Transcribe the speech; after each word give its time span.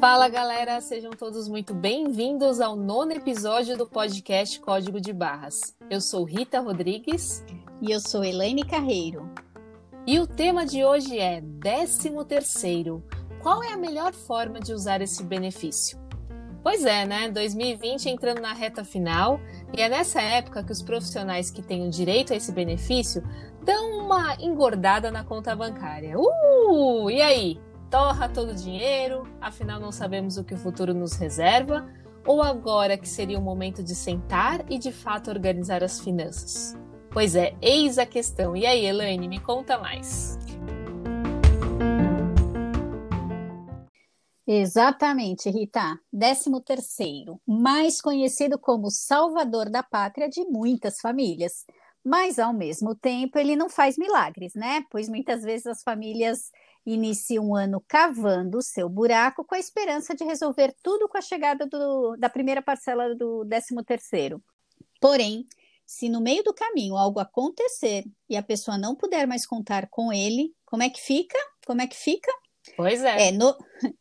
Fala 0.00 0.28
galera, 0.30 0.80
sejam 0.80 1.10
todos 1.10 1.48
muito 1.48 1.74
bem-vindos 1.74 2.62
ao 2.62 2.74
nono 2.74 3.12
episódio 3.12 3.76
do 3.76 3.86
podcast 3.86 4.58
Código 4.60 4.98
de 4.98 5.12
Barras. 5.12 5.76
Eu 5.90 6.00
sou 6.00 6.24
Rita 6.24 6.60
Rodrigues. 6.60 7.44
E 7.82 7.90
eu 7.90 8.00
sou 8.00 8.24
Elaine 8.24 8.64
Carreiro. 8.64 9.30
E 10.06 10.18
o 10.18 10.26
tema 10.26 10.64
de 10.64 10.82
hoje 10.82 11.18
é 11.18 11.42
13 11.60 12.24
terceiro. 12.26 13.04
Qual 13.42 13.62
é 13.62 13.72
a 13.72 13.76
melhor 13.76 14.14
forma 14.14 14.58
de 14.58 14.72
usar 14.72 15.02
esse 15.02 15.22
benefício? 15.22 15.98
Pois 16.62 16.84
é, 16.84 17.06
né? 17.06 17.30
2020 17.30 18.08
entrando 18.08 18.40
na 18.40 18.52
reta 18.52 18.84
final, 18.84 19.40
e 19.76 19.80
é 19.80 19.88
nessa 19.88 20.20
época 20.20 20.64
que 20.64 20.72
os 20.72 20.82
profissionais 20.82 21.50
que 21.50 21.62
têm 21.62 21.86
o 21.86 21.90
direito 21.90 22.32
a 22.32 22.36
esse 22.36 22.52
benefício 22.52 23.22
dão 23.62 24.04
uma 24.04 24.34
engordada 24.40 25.10
na 25.10 25.24
conta 25.24 25.54
bancária. 25.54 26.16
Uh! 26.18 27.10
E 27.10 27.20
aí? 27.20 27.68
torra 27.90 28.28
todo 28.28 28.50
o 28.50 28.54
dinheiro, 28.54 29.26
afinal 29.40 29.80
não 29.80 29.90
sabemos 29.90 30.36
o 30.36 30.44
que 30.44 30.54
o 30.54 30.58
futuro 30.58 30.92
nos 30.92 31.14
reserva, 31.14 31.88
ou 32.26 32.42
agora 32.42 32.98
que 32.98 33.08
seria 33.08 33.38
o 33.38 33.42
momento 33.42 33.82
de 33.82 33.94
sentar 33.94 34.64
e 34.70 34.78
de 34.78 34.92
fato 34.92 35.30
organizar 35.30 35.82
as 35.82 35.98
finanças? 35.98 36.76
Pois 37.10 37.34
é, 37.34 37.56
eis 37.62 37.96
a 37.96 38.04
questão. 38.04 38.54
E 38.54 38.66
aí, 38.66 38.84
Elaine, 38.84 39.26
me 39.26 39.40
conta 39.40 39.78
mais. 39.78 40.38
Exatamente, 44.46 45.48
Rita. 45.48 45.98
Décimo 46.12 46.60
terceiro, 46.60 47.40
mais 47.46 48.00
conhecido 48.00 48.58
como 48.58 48.90
salvador 48.90 49.70
da 49.70 49.82
pátria 49.82 50.28
de 50.28 50.44
muitas 50.44 51.00
famílias. 51.00 51.64
Mas, 52.08 52.38
ao 52.38 52.54
mesmo 52.54 52.94
tempo, 52.94 53.38
ele 53.38 53.54
não 53.54 53.68
faz 53.68 53.98
milagres, 53.98 54.54
né? 54.54 54.82
Pois 54.90 55.10
muitas 55.10 55.42
vezes 55.42 55.66
as 55.66 55.82
famílias 55.82 56.50
inicia 56.86 57.38
um 57.38 57.54
ano 57.54 57.84
cavando 57.86 58.56
o 58.56 58.62
seu 58.62 58.88
buraco 58.88 59.44
com 59.44 59.54
a 59.54 59.58
esperança 59.58 60.14
de 60.14 60.24
resolver 60.24 60.74
tudo 60.82 61.06
com 61.06 61.18
a 61.18 61.20
chegada 61.20 61.66
do, 61.66 62.16
da 62.16 62.30
primeira 62.30 62.62
parcela 62.62 63.14
do 63.14 63.44
13 63.46 63.84
terceiro. 63.84 64.42
Porém, 64.98 65.46
se 65.84 66.08
no 66.08 66.18
meio 66.18 66.42
do 66.42 66.54
caminho 66.54 66.96
algo 66.96 67.20
acontecer 67.20 68.06
e 68.26 68.38
a 68.38 68.42
pessoa 68.42 68.78
não 68.78 68.94
puder 68.96 69.26
mais 69.26 69.44
contar 69.44 69.86
com 69.90 70.10
ele, 70.10 70.54
como 70.64 70.82
é 70.82 70.88
que 70.88 71.02
fica? 71.02 71.38
Como 71.66 71.82
é 71.82 71.86
que 71.86 71.96
fica? 71.96 72.32
Pois 72.74 73.04
é. 73.04 73.28
é 73.28 73.32
no, 73.32 73.54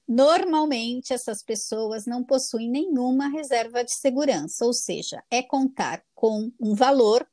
normalmente 0.07 1.11
essas 1.11 1.43
pessoas 1.43 2.05
não 2.05 2.23
possuem 2.23 2.69
nenhuma 2.69 3.27
reserva 3.27 3.83
de 3.83 3.91
segurança, 3.91 4.65
ou 4.65 4.71
seja, 4.71 5.21
é 5.29 5.43
contar 5.43 6.01
com 6.15 6.49
um 6.57 6.73
valor 6.73 7.27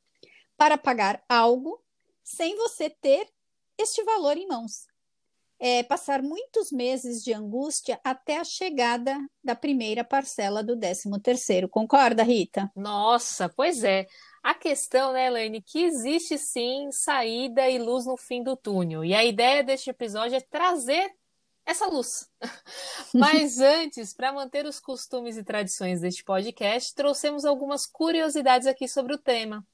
para 0.57 0.79
pagar 0.79 1.23
algo 1.29 1.83
sem 2.23 2.57
você 2.57 2.89
ter 2.89 3.29
este 3.79 4.03
valor 4.05 4.37
em 4.37 4.47
mãos 4.47 4.87
é, 5.59 5.83
passar 5.83 6.23
muitos 6.23 6.71
meses 6.71 7.23
de 7.23 7.33
angústia 7.33 7.99
até 8.05 8.39
a 8.39 8.45
chegada 8.45 9.17
da 9.43 9.55
primeira 9.55 10.05
parcela 10.05 10.63
do 10.63 10.79
13 10.79 11.11
terceiro. 11.23 11.69
Concorda, 11.69 12.23
Rita? 12.23 12.71
Nossa, 12.77 13.49
pois 13.49 13.85
é. 13.85 14.07
A 14.43 14.55
questão, 14.55 15.13
né, 15.13 15.27
Elaine, 15.27 15.63
que 15.63 15.85
existe 15.85 16.37
sim 16.37 16.91
saída 16.93 17.69
e 17.69 17.79
luz 17.79 18.05
no 18.05 18.17
fim 18.17 18.43
do 18.43 18.57
túnel. 18.57 19.05
E 19.05 19.15
a 19.15 19.25
ideia 19.25 19.65
deste 19.65 19.89
episódio 19.89 20.37
é 20.37 20.41
trazer 20.41 21.11
essa 21.65 21.87
luz. 21.87 22.29
Mas 23.15 23.59
antes, 23.59 24.13
para 24.13 24.33
manter 24.33 24.67
os 24.67 24.79
costumes 24.79 25.39
e 25.39 25.45
tradições 25.45 26.03
deste 26.03 26.23
podcast, 26.23 26.95
trouxemos 26.95 27.47
algumas 27.47 27.87
curiosidades 27.87 28.67
aqui 28.67 28.87
sobre 28.87 29.15
o 29.15 29.19
tema. 29.19 29.67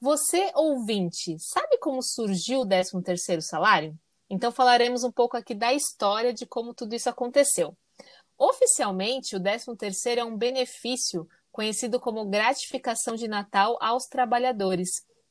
Você, 0.00 0.52
ouvinte, 0.54 1.36
sabe 1.38 1.78
como 1.78 2.02
surgiu 2.02 2.60
o 2.60 2.66
13º 2.66 3.40
salário? 3.40 3.98
Então 4.28 4.52
falaremos 4.52 5.04
um 5.04 5.10
pouco 5.10 5.36
aqui 5.36 5.54
da 5.54 5.72
história 5.72 6.34
de 6.34 6.44
como 6.44 6.74
tudo 6.74 6.94
isso 6.94 7.08
aconteceu. 7.08 7.76
Oficialmente, 8.36 9.34
o 9.34 9.40
13º 9.40 10.18
é 10.18 10.24
um 10.24 10.36
benefício 10.36 11.26
conhecido 11.50 11.98
como 11.98 12.28
gratificação 12.28 13.14
de 13.14 13.26
Natal 13.26 13.78
aos 13.80 14.04
trabalhadores 14.04 14.88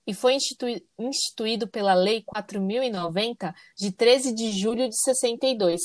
e 0.07 0.13
foi 0.13 0.35
instituído 0.97 1.67
pela 1.67 1.93
Lei 1.93 2.23
4090 2.23 3.53
de 3.77 3.91
13 3.91 4.33
de 4.33 4.51
julho 4.51 4.89
de 4.89 4.99
62. 4.99 5.79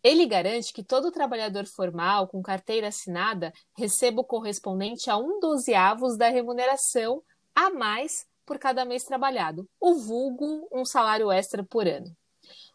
Ele 0.00 0.26
garante 0.26 0.72
que 0.72 0.84
todo 0.84 1.10
trabalhador 1.10 1.66
formal 1.66 2.28
com 2.28 2.40
carteira 2.40 2.88
assinada 2.88 3.52
receba 3.76 4.20
o 4.20 4.24
correspondente 4.24 5.10
a 5.10 5.16
um 5.16 5.40
dozeavos 5.40 6.16
da 6.16 6.28
remuneração 6.28 7.20
a 7.56 7.70
mais 7.70 8.26
por 8.44 8.58
cada 8.58 8.84
mês 8.84 9.02
trabalhado, 9.02 9.68
o 9.80 9.94
vulgo 9.94 10.68
um 10.70 10.84
salário 10.84 11.32
extra 11.32 11.64
por 11.64 11.88
ano. 11.88 12.14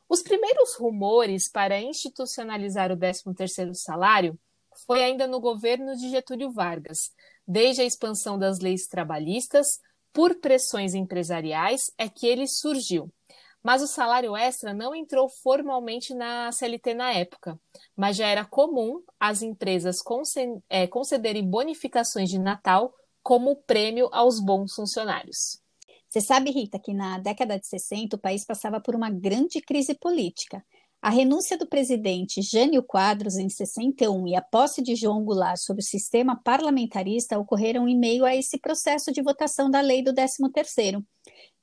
Os 0.09 0.21
primeiros 0.21 0.75
rumores 0.75 1.49
para 1.49 1.79
institucionalizar 1.79 2.91
o 2.91 2.97
13º 2.97 3.73
salário 3.75 4.37
foi 4.85 5.03
ainda 5.03 5.27
no 5.27 5.39
governo 5.39 5.95
de 5.95 6.09
Getúlio 6.09 6.51
Vargas, 6.51 7.11
desde 7.47 7.81
a 7.81 7.85
expansão 7.85 8.37
das 8.37 8.59
leis 8.59 8.87
trabalhistas, 8.87 9.67
por 10.11 10.35
pressões 10.41 10.93
empresariais 10.93 11.79
é 11.97 12.09
que 12.09 12.27
ele 12.27 12.47
surgiu. 12.47 13.09
Mas 13.63 13.81
o 13.81 13.87
salário 13.87 14.35
extra 14.35 14.73
não 14.73 14.95
entrou 14.95 15.29
formalmente 15.29 16.13
na 16.13 16.51
CLT 16.51 16.95
na 16.95 17.13
época, 17.13 17.57
mas 17.95 18.17
já 18.17 18.27
era 18.27 18.43
comum 18.43 19.01
as 19.19 19.41
empresas 19.41 19.97
é, 20.67 20.87
concederem 20.87 21.47
bonificações 21.47 22.29
de 22.29 22.39
Natal 22.39 22.93
como 23.23 23.55
prêmio 23.55 24.09
aos 24.11 24.39
bons 24.39 24.73
funcionários. 24.73 25.59
Você 26.09 26.19
sabe, 26.19 26.51
Rita, 26.51 26.77
que 26.77 26.93
na 26.93 27.17
década 27.19 27.57
de 27.57 27.65
60 27.65 28.17
o 28.17 28.19
país 28.19 28.45
passava 28.45 28.81
por 28.81 28.95
uma 28.95 29.09
grande 29.09 29.61
crise 29.61 29.93
política. 29.93 30.63
A 31.01 31.09
renúncia 31.09 31.57
do 31.57 31.65
presidente 31.65 32.43
Jânio 32.43 32.83
Quadros 32.83 33.35
em 33.35 33.49
61 33.49 34.27
e 34.27 34.35
a 34.35 34.41
posse 34.41 34.83
de 34.83 34.95
João 34.95 35.23
Goulart 35.23 35.57
sobre 35.57 35.81
o 35.81 35.85
sistema 35.85 36.39
parlamentarista 36.43 37.39
ocorreram 37.39 37.87
em 37.87 37.97
meio 37.97 38.23
a 38.23 38.35
esse 38.35 38.59
processo 38.59 39.11
de 39.11 39.19
votação 39.21 39.67
da 39.67 39.81
lei 39.81 40.03
do 40.03 40.13
13º. 40.13 41.03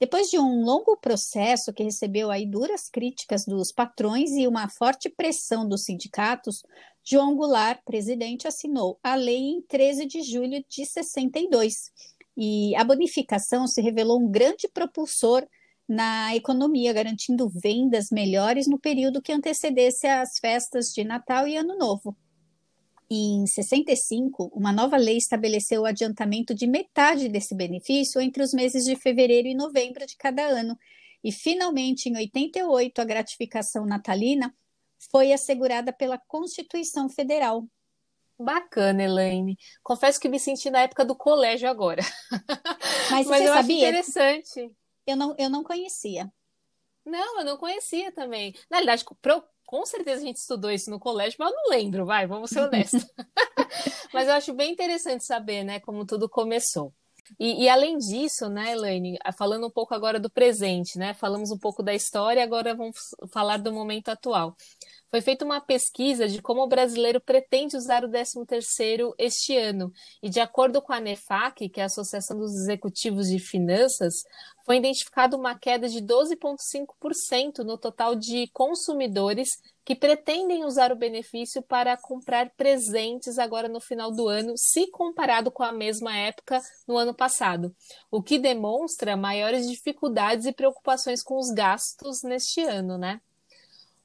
Depois 0.00 0.28
de 0.28 0.38
um 0.38 0.64
longo 0.64 0.96
processo 0.96 1.72
que 1.72 1.84
recebeu 1.84 2.32
aí 2.32 2.46
duras 2.46 2.88
críticas 2.88 3.44
dos 3.44 3.70
patrões 3.70 4.32
e 4.32 4.48
uma 4.48 4.68
forte 4.68 5.08
pressão 5.08 5.68
dos 5.68 5.84
sindicatos, 5.84 6.62
João 7.10 7.34
Goulart, 7.34 7.80
presidente, 7.86 8.46
assinou 8.46 8.98
a 9.02 9.14
lei 9.14 9.38
em 9.38 9.62
13 9.62 10.04
de 10.04 10.20
julho 10.20 10.62
de 10.68 10.84
62. 10.84 11.90
E 12.36 12.76
a 12.76 12.84
bonificação 12.84 13.66
se 13.66 13.80
revelou 13.80 14.20
um 14.20 14.30
grande 14.30 14.68
propulsor 14.68 15.48
na 15.88 16.36
economia, 16.36 16.92
garantindo 16.92 17.48
vendas 17.48 18.10
melhores 18.10 18.66
no 18.66 18.78
período 18.78 19.22
que 19.22 19.32
antecedesse 19.32 20.06
as 20.06 20.38
festas 20.38 20.92
de 20.92 21.02
Natal 21.02 21.48
e 21.48 21.56
Ano 21.56 21.78
Novo. 21.78 22.14
Em 23.10 23.46
65, 23.46 24.52
uma 24.54 24.70
nova 24.70 24.98
lei 24.98 25.16
estabeleceu 25.16 25.80
o 25.80 25.86
adiantamento 25.86 26.54
de 26.54 26.66
metade 26.66 27.30
desse 27.30 27.54
benefício 27.54 28.20
entre 28.20 28.42
os 28.42 28.52
meses 28.52 28.84
de 28.84 28.94
fevereiro 28.96 29.48
e 29.48 29.54
novembro 29.54 30.04
de 30.04 30.14
cada 30.14 30.42
ano. 30.42 30.78
E, 31.24 31.32
finalmente, 31.32 32.10
em 32.10 32.16
88, 32.18 33.00
a 33.00 33.04
gratificação 33.06 33.86
natalina 33.86 34.54
foi 35.10 35.32
assegurada 35.32 35.92
pela 35.92 36.18
Constituição 36.18 37.08
Federal. 37.08 37.64
Bacana, 38.38 39.02
Elaine. 39.02 39.58
Confesso 39.82 40.20
que 40.20 40.28
me 40.28 40.38
senti 40.38 40.70
na 40.70 40.80
época 40.80 41.04
do 41.04 41.16
colégio 41.16 41.68
agora. 41.68 42.02
Mas, 43.10 43.26
Mas 43.26 43.42
eu 43.42 43.52
sabia? 43.52 43.58
acho 43.58 43.72
interessante. 43.72 44.72
Eu 45.06 45.16
não, 45.16 45.34
eu 45.38 45.50
não 45.50 45.64
conhecia. 45.64 46.30
Não, 47.04 47.40
eu 47.40 47.44
não 47.44 47.56
conhecia 47.56 48.12
também. 48.12 48.54
Na 48.70 48.76
realidade, 48.76 49.04
pro, 49.20 49.42
com 49.66 49.84
certeza 49.84 50.22
a 50.22 50.24
gente 50.26 50.36
estudou 50.36 50.70
isso 50.70 50.90
no 50.90 51.00
colégio, 51.00 51.36
mas 51.38 51.50
eu 51.50 51.56
não 51.56 51.70
lembro, 51.70 52.06
vai, 52.06 52.26
vamos 52.26 52.50
ser 52.50 52.60
honestos. 52.60 53.04
mas 54.12 54.28
eu 54.28 54.34
acho 54.34 54.52
bem 54.54 54.72
interessante 54.72 55.24
saber, 55.24 55.64
né, 55.64 55.80
como 55.80 56.06
tudo 56.06 56.28
começou. 56.28 56.92
E, 57.38 57.64
e, 57.64 57.68
além 57.68 57.98
disso, 57.98 58.48
né, 58.48 58.72
Elaine, 58.72 59.18
falando 59.36 59.66
um 59.66 59.70
pouco 59.70 59.94
agora 59.94 60.20
do 60.20 60.30
presente, 60.30 60.98
né, 60.98 61.14
falamos 61.14 61.50
um 61.50 61.58
pouco 61.58 61.82
da 61.82 61.94
história, 61.94 62.42
agora 62.42 62.74
vamos 62.74 63.14
falar 63.32 63.58
do 63.58 63.72
momento 63.72 64.08
atual. 64.08 64.56
Foi 65.10 65.22
feita 65.22 65.44
uma 65.44 65.60
pesquisa 65.60 66.28
de 66.28 66.42
como 66.42 66.62
o 66.62 66.68
brasileiro 66.68 67.18
pretende 67.18 67.76
usar 67.76 68.04
o 68.04 68.08
13º 68.08 69.14
este 69.16 69.56
ano, 69.56 69.90
e 70.22 70.28
de 70.28 70.38
acordo 70.38 70.82
com 70.82 70.92
a 70.92 71.00
NEFAC, 71.00 71.68
que 71.70 71.80
é 71.80 71.84
a 71.84 71.86
Associação 71.86 72.36
dos 72.38 72.52
Executivos 72.54 73.28
de 73.28 73.38
Finanças, 73.38 74.22
foi 74.66 74.76
identificada 74.76 75.34
uma 75.34 75.58
queda 75.58 75.88
de 75.88 76.02
12,5% 76.02 77.60
no 77.64 77.78
total 77.78 78.14
de 78.14 78.48
consumidores 78.48 79.48
que 79.82 79.94
pretendem 79.94 80.62
usar 80.62 80.92
o 80.92 80.96
benefício 80.96 81.62
para 81.62 81.96
comprar 81.96 82.50
presentes 82.50 83.38
agora 83.38 83.66
no 83.66 83.80
final 83.80 84.12
do 84.12 84.28
ano, 84.28 84.52
se 84.58 84.90
comparado 84.90 85.50
com 85.50 85.62
a 85.62 85.72
mesma 85.72 86.14
época 86.14 86.60
no 86.86 86.98
ano 86.98 87.14
passado, 87.14 87.74
o 88.10 88.22
que 88.22 88.38
demonstra 88.38 89.16
maiores 89.16 89.66
dificuldades 89.66 90.44
e 90.44 90.52
preocupações 90.52 91.22
com 91.22 91.38
os 91.38 91.50
gastos 91.50 92.22
neste 92.22 92.60
ano, 92.60 92.98
né? 92.98 93.22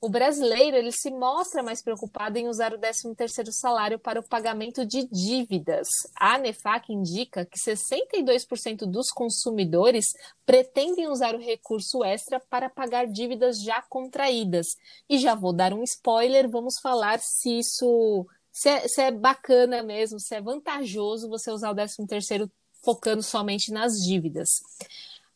O 0.03 0.09
brasileiro 0.09 0.75
ele 0.75 0.91
se 0.91 1.09
mostra 1.09 1.63
mais 1.63 1.81
preocupado 1.81 2.38
em 2.38 2.50
usar 2.50 2.73
o 2.73 2.77
13º 2.77 3.53
salário 3.53 3.97
para 3.97 4.19
o 4.19 4.27
pagamento 4.27 4.85
de 4.85 5.07
dívidas. 5.07 5.88
A 6.13 6.35
ANEFAC 6.35 6.91
indica 6.91 7.45
que 7.45 7.57
62% 7.57 8.79
dos 8.85 9.09
consumidores 9.11 10.07
pretendem 10.45 11.07
usar 11.07 11.33
o 11.35 11.39
recurso 11.39 12.03
extra 12.03 12.38
para 12.38 12.69
pagar 12.69 13.07
dívidas 13.07 13.61
já 13.61 13.81
contraídas. 13.83 14.67
E 15.09 15.17
já 15.17 15.35
vou 15.35 15.53
dar 15.53 15.71
um 15.71 15.83
spoiler, 15.83 16.50
vamos 16.50 16.81
falar 16.81 17.21
se 17.21 17.59
isso 17.59 18.27
se 18.51 18.67
é, 18.67 18.85
se 18.89 19.01
é 19.01 19.09
bacana 19.09 19.81
mesmo, 19.83 20.19
se 20.19 20.35
é 20.35 20.41
vantajoso 20.41 21.29
você 21.29 21.50
usar 21.50 21.71
o 21.71 21.75
13º 21.75 22.51
focando 22.83 23.23
somente 23.23 23.71
nas 23.71 23.94
dívidas. 23.94 24.50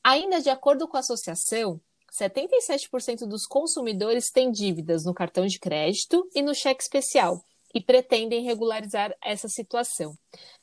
Ainda 0.03 0.41
de 0.41 0.49
acordo 0.49 0.89
com 0.89 0.97
a 0.97 0.99
associação, 0.99 1.79
77% 2.19 3.27
dos 3.27 3.45
consumidores 3.45 4.31
têm 4.31 4.51
dívidas 4.51 5.05
no 5.05 5.13
cartão 5.13 5.45
de 5.45 5.59
crédito 5.59 6.27
e 6.33 6.41
no 6.41 6.55
cheque 6.55 6.81
especial 6.81 7.41
e 7.73 7.81
pretendem 7.81 8.43
regularizar 8.43 9.15
essa 9.23 9.47
situação. 9.47 10.17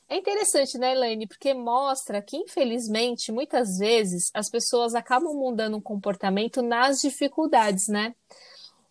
É 0.09 0.17
interessante, 0.17 0.77
né, 0.79 0.93
Elaine? 0.93 1.27
Porque 1.27 1.55
mostra 1.55 2.21
que, 2.21 2.37
infelizmente, 2.37 3.33
muitas 3.33 3.79
vezes 3.79 4.31
as 4.35 4.51
pessoas 4.51 4.95
acabam 4.95 5.35
mudando 5.35 5.77
um 5.77 5.81
comportamento 5.81 6.61
nas 6.61 6.99
dificuldades, 6.99 7.89
né? 7.89 8.15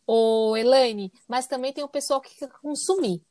Ô, 0.08 0.56
Elaine, 0.58 1.12
mas 1.28 1.48
também 1.48 1.72
tem 1.72 1.84
o 1.84 1.90
pessoal 1.90 2.20
que 2.20 2.36
quer 2.36 2.50
consumir. 2.62 3.22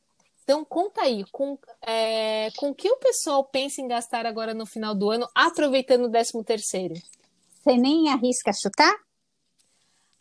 Então, 0.44 0.64
conta 0.64 1.02
aí, 1.02 1.24
com, 1.30 1.58
é, 1.82 2.50
com 2.56 2.74
que 2.74 2.90
o 2.90 2.96
pessoal 2.96 3.44
pensa 3.44 3.80
em 3.80 3.88
gastar 3.88 4.26
agora 4.26 4.52
no 4.54 4.66
final 4.66 4.94
do 4.94 5.10
ano, 5.10 5.28
aproveitando 5.34 6.06
o 6.06 6.10
13 6.10 6.44
terceiro? 6.44 6.94
Você 6.94 7.76
nem 7.76 8.08
arrisca 8.08 8.52
chutar? 8.52 8.92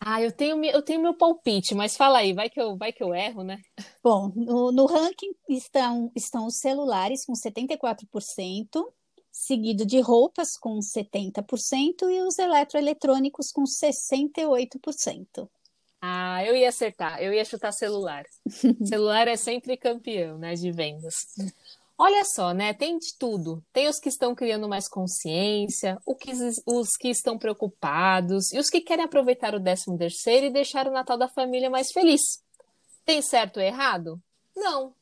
Ah, 0.03 0.19
eu 0.19 0.31
tenho, 0.31 0.63
eu 0.65 0.81
tenho 0.81 0.99
meu 0.99 1.13
palpite, 1.13 1.75
mas 1.75 1.95
fala 1.95 2.17
aí, 2.17 2.33
vai 2.33 2.49
que 2.49 2.59
eu, 2.59 2.75
vai 2.75 2.91
que 2.91 3.03
eu 3.03 3.13
erro, 3.13 3.43
né? 3.43 3.61
Bom, 4.03 4.31
no, 4.35 4.71
no 4.71 4.87
ranking 4.87 5.31
estão, 5.47 6.11
estão 6.15 6.47
os 6.47 6.55
celulares 6.55 7.23
com 7.23 7.33
74%, 7.33 8.83
seguido 9.31 9.85
de 9.85 9.99
roupas 9.99 10.57
com 10.57 10.79
70% 10.79 12.09
e 12.09 12.19
os 12.23 12.39
eletroeletrônicos 12.39 13.51
com 13.51 13.63
68%. 13.63 15.47
Ah, 16.01 16.43
eu 16.43 16.55
ia 16.55 16.69
acertar, 16.69 17.21
eu 17.21 17.31
ia 17.31 17.45
chutar 17.45 17.71
celular. 17.71 18.25
celular 18.83 19.27
é 19.27 19.35
sempre 19.35 19.77
campeão, 19.77 20.39
né, 20.39 20.55
de 20.55 20.71
vendas. 20.71 21.27
Olha 22.03 22.25
só, 22.25 22.51
né? 22.51 22.73
Tem 22.73 22.97
de 22.97 23.15
tudo. 23.15 23.63
Tem 23.71 23.87
os 23.87 23.99
que 23.99 24.09
estão 24.09 24.33
criando 24.33 24.67
mais 24.67 24.89
consciência, 24.89 25.99
que, 26.19 26.31
os 26.65 26.97
que 26.99 27.09
estão 27.09 27.37
preocupados 27.37 28.51
e 28.51 28.57
os 28.57 28.71
que 28.71 28.81
querem 28.81 29.05
aproveitar 29.05 29.53
o 29.53 29.61
13 29.61 29.95
terceiro 29.99 30.47
e 30.47 30.51
deixar 30.51 30.87
o 30.87 30.91
Natal 30.91 31.15
da 31.15 31.27
família 31.27 31.69
mais 31.69 31.91
feliz. 31.91 32.43
Tem 33.05 33.21
certo 33.21 33.57
ou 33.57 33.63
errado? 33.63 34.19
Não. 34.55 34.95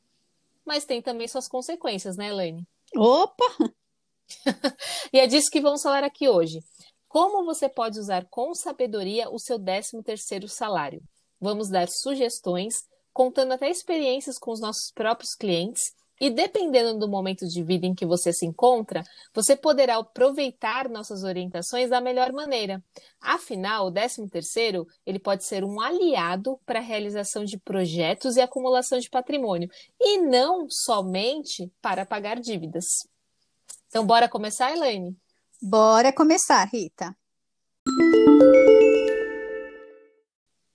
Mas 0.62 0.84
tem 0.84 1.00
também 1.00 1.26
suas 1.26 1.48
consequências, 1.48 2.18
né, 2.18 2.28
Elaine? 2.28 2.68
Opa! 2.94 3.46
e 5.10 5.20
é 5.20 5.26
disso 5.26 5.48
que 5.50 5.62
vamos 5.62 5.80
falar 5.80 6.04
aqui 6.04 6.28
hoje. 6.28 6.58
Como 7.08 7.46
você 7.46 7.66
pode 7.66 7.98
usar 7.98 8.26
com 8.28 8.54
sabedoria 8.54 9.30
o 9.30 9.38
seu 9.38 9.58
13 9.58 10.02
terceiro 10.02 10.48
salário? 10.48 11.02
Vamos 11.40 11.70
dar 11.70 11.88
sugestões, 11.88 12.74
contando 13.10 13.52
até 13.52 13.70
experiências 13.70 14.36
com 14.38 14.52
os 14.52 14.60
nossos 14.60 14.92
próprios 14.94 15.34
clientes 15.34 15.98
e 16.20 16.28
dependendo 16.28 16.98
do 16.98 17.08
momento 17.08 17.48
de 17.48 17.62
vida 17.62 17.86
em 17.86 17.94
que 17.94 18.04
você 18.04 18.32
se 18.32 18.44
encontra, 18.44 19.02
você 19.32 19.56
poderá 19.56 19.96
aproveitar 19.96 20.88
nossas 20.88 21.24
orientações 21.24 21.88
da 21.88 22.00
melhor 22.00 22.30
maneira. 22.32 22.82
Afinal, 23.20 23.86
o 23.86 23.92
13º, 23.92 24.86
ele 25.06 25.18
pode 25.18 25.44
ser 25.44 25.64
um 25.64 25.80
aliado 25.80 26.60
para 26.66 26.78
a 26.78 26.82
realização 26.82 27.44
de 27.44 27.58
projetos 27.58 28.36
e 28.36 28.40
acumulação 28.40 28.98
de 28.98 29.08
patrimônio, 29.08 29.70
e 29.98 30.18
não 30.18 30.66
somente 30.68 31.72
para 31.80 32.04
pagar 32.04 32.38
dívidas. 32.38 32.84
Então, 33.88 34.06
bora 34.06 34.28
começar, 34.28 34.72
Elaine? 34.72 35.16
Bora 35.62 36.12
começar, 36.12 36.64
Rita. 36.64 37.16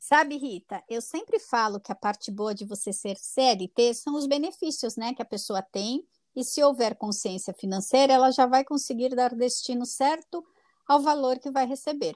Sabe, 0.07 0.37
Rita, 0.37 0.83
eu 0.87 1.01
sempre 1.01 1.39
falo 1.39 1.79
que 1.79 1.91
a 1.91 1.95
parte 1.95 2.29
boa 2.29 2.53
de 2.53 2.63
você 2.63 2.93
ser 2.93 3.17
CLT 3.17 3.91
são 3.95 4.13
os 4.13 4.27
benefícios, 4.27 4.95
né, 4.95 5.15
que 5.15 5.21
a 5.23 5.25
pessoa 5.25 5.63
tem, 5.63 6.05
e 6.35 6.43
se 6.43 6.63
houver 6.63 6.95
consciência 6.95 7.51
financeira, 7.55 8.13
ela 8.13 8.29
já 8.29 8.45
vai 8.45 8.63
conseguir 8.63 9.15
dar 9.15 9.33
destino 9.33 9.83
certo 9.83 10.45
ao 10.87 11.01
valor 11.01 11.39
que 11.39 11.49
vai 11.49 11.65
receber. 11.65 12.15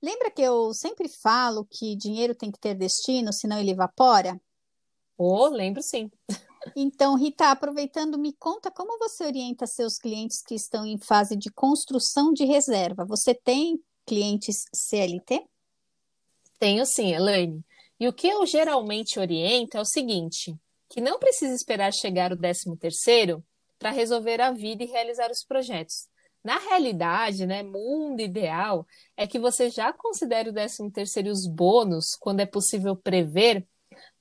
Lembra 0.00 0.30
que 0.30 0.40
eu 0.40 0.72
sempre 0.72 1.08
falo 1.08 1.66
que 1.68 1.96
dinheiro 1.96 2.36
tem 2.36 2.52
que 2.52 2.60
ter 2.60 2.76
destino, 2.76 3.32
senão 3.32 3.58
ele 3.58 3.72
evapora? 3.72 4.40
Oh, 5.18 5.48
lembro 5.48 5.82
sim. 5.82 6.08
Então, 6.76 7.16
Rita, 7.16 7.50
aproveitando, 7.50 8.16
me 8.16 8.32
conta 8.32 8.70
como 8.70 8.96
você 8.96 9.24
orienta 9.24 9.66
seus 9.66 9.98
clientes 9.98 10.40
que 10.40 10.54
estão 10.54 10.86
em 10.86 10.98
fase 10.98 11.34
de 11.34 11.50
construção 11.50 12.32
de 12.32 12.44
reserva. 12.44 13.04
Você 13.04 13.34
tem 13.34 13.82
clientes 14.06 14.66
CLT? 14.72 15.44
Tenho 16.58 16.84
sim, 16.84 17.14
Elaine. 17.14 17.64
E 18.00 18.08
o 18.08 18.12
que 18.12 18.28
eu 18.28 18.44
geralmente 18.46 19.18
oriento 19.18 19.76
é 19.76 19.80
o 19.80 19.84
seguinte: 19.84 20.56
que 20.88 21.00
não 21.00 21.18
precisa 21.18 21.54
esperar 21.54 21.92
chegar 21.92 22.32
o 22.32 22.36
13 22.36 22.76
terceiro 22.76 23.44
para 23.78 23.90
resolver 23.90 24.40
a 24.40 24.50
vida 24.50 24.82
e 24.82 24.86
realizar 24.86 25.30
os 25.30 25.44
projetos. 25.44 26.08
Na 26.42 26.58
realidade, 26.58 27.46
né, 27.46 27.62
mundo 27.62 28.20
ideal 28.20 28.86
é 29.16 29.26
que 29.26 29.38
você 29.38 29.70
já 29.70 29.92
considere 29.92 30.50
o 30.50 30.52
13 30.52 30.90
terceiro 30.90 31.28
e 31.28 31.32
os 31.32 31.46
bônus, 31.46 32.16
quando 32.18 32.40
é 32.40 32.46
possível 32.46 32.96
prever, 32.96 33.66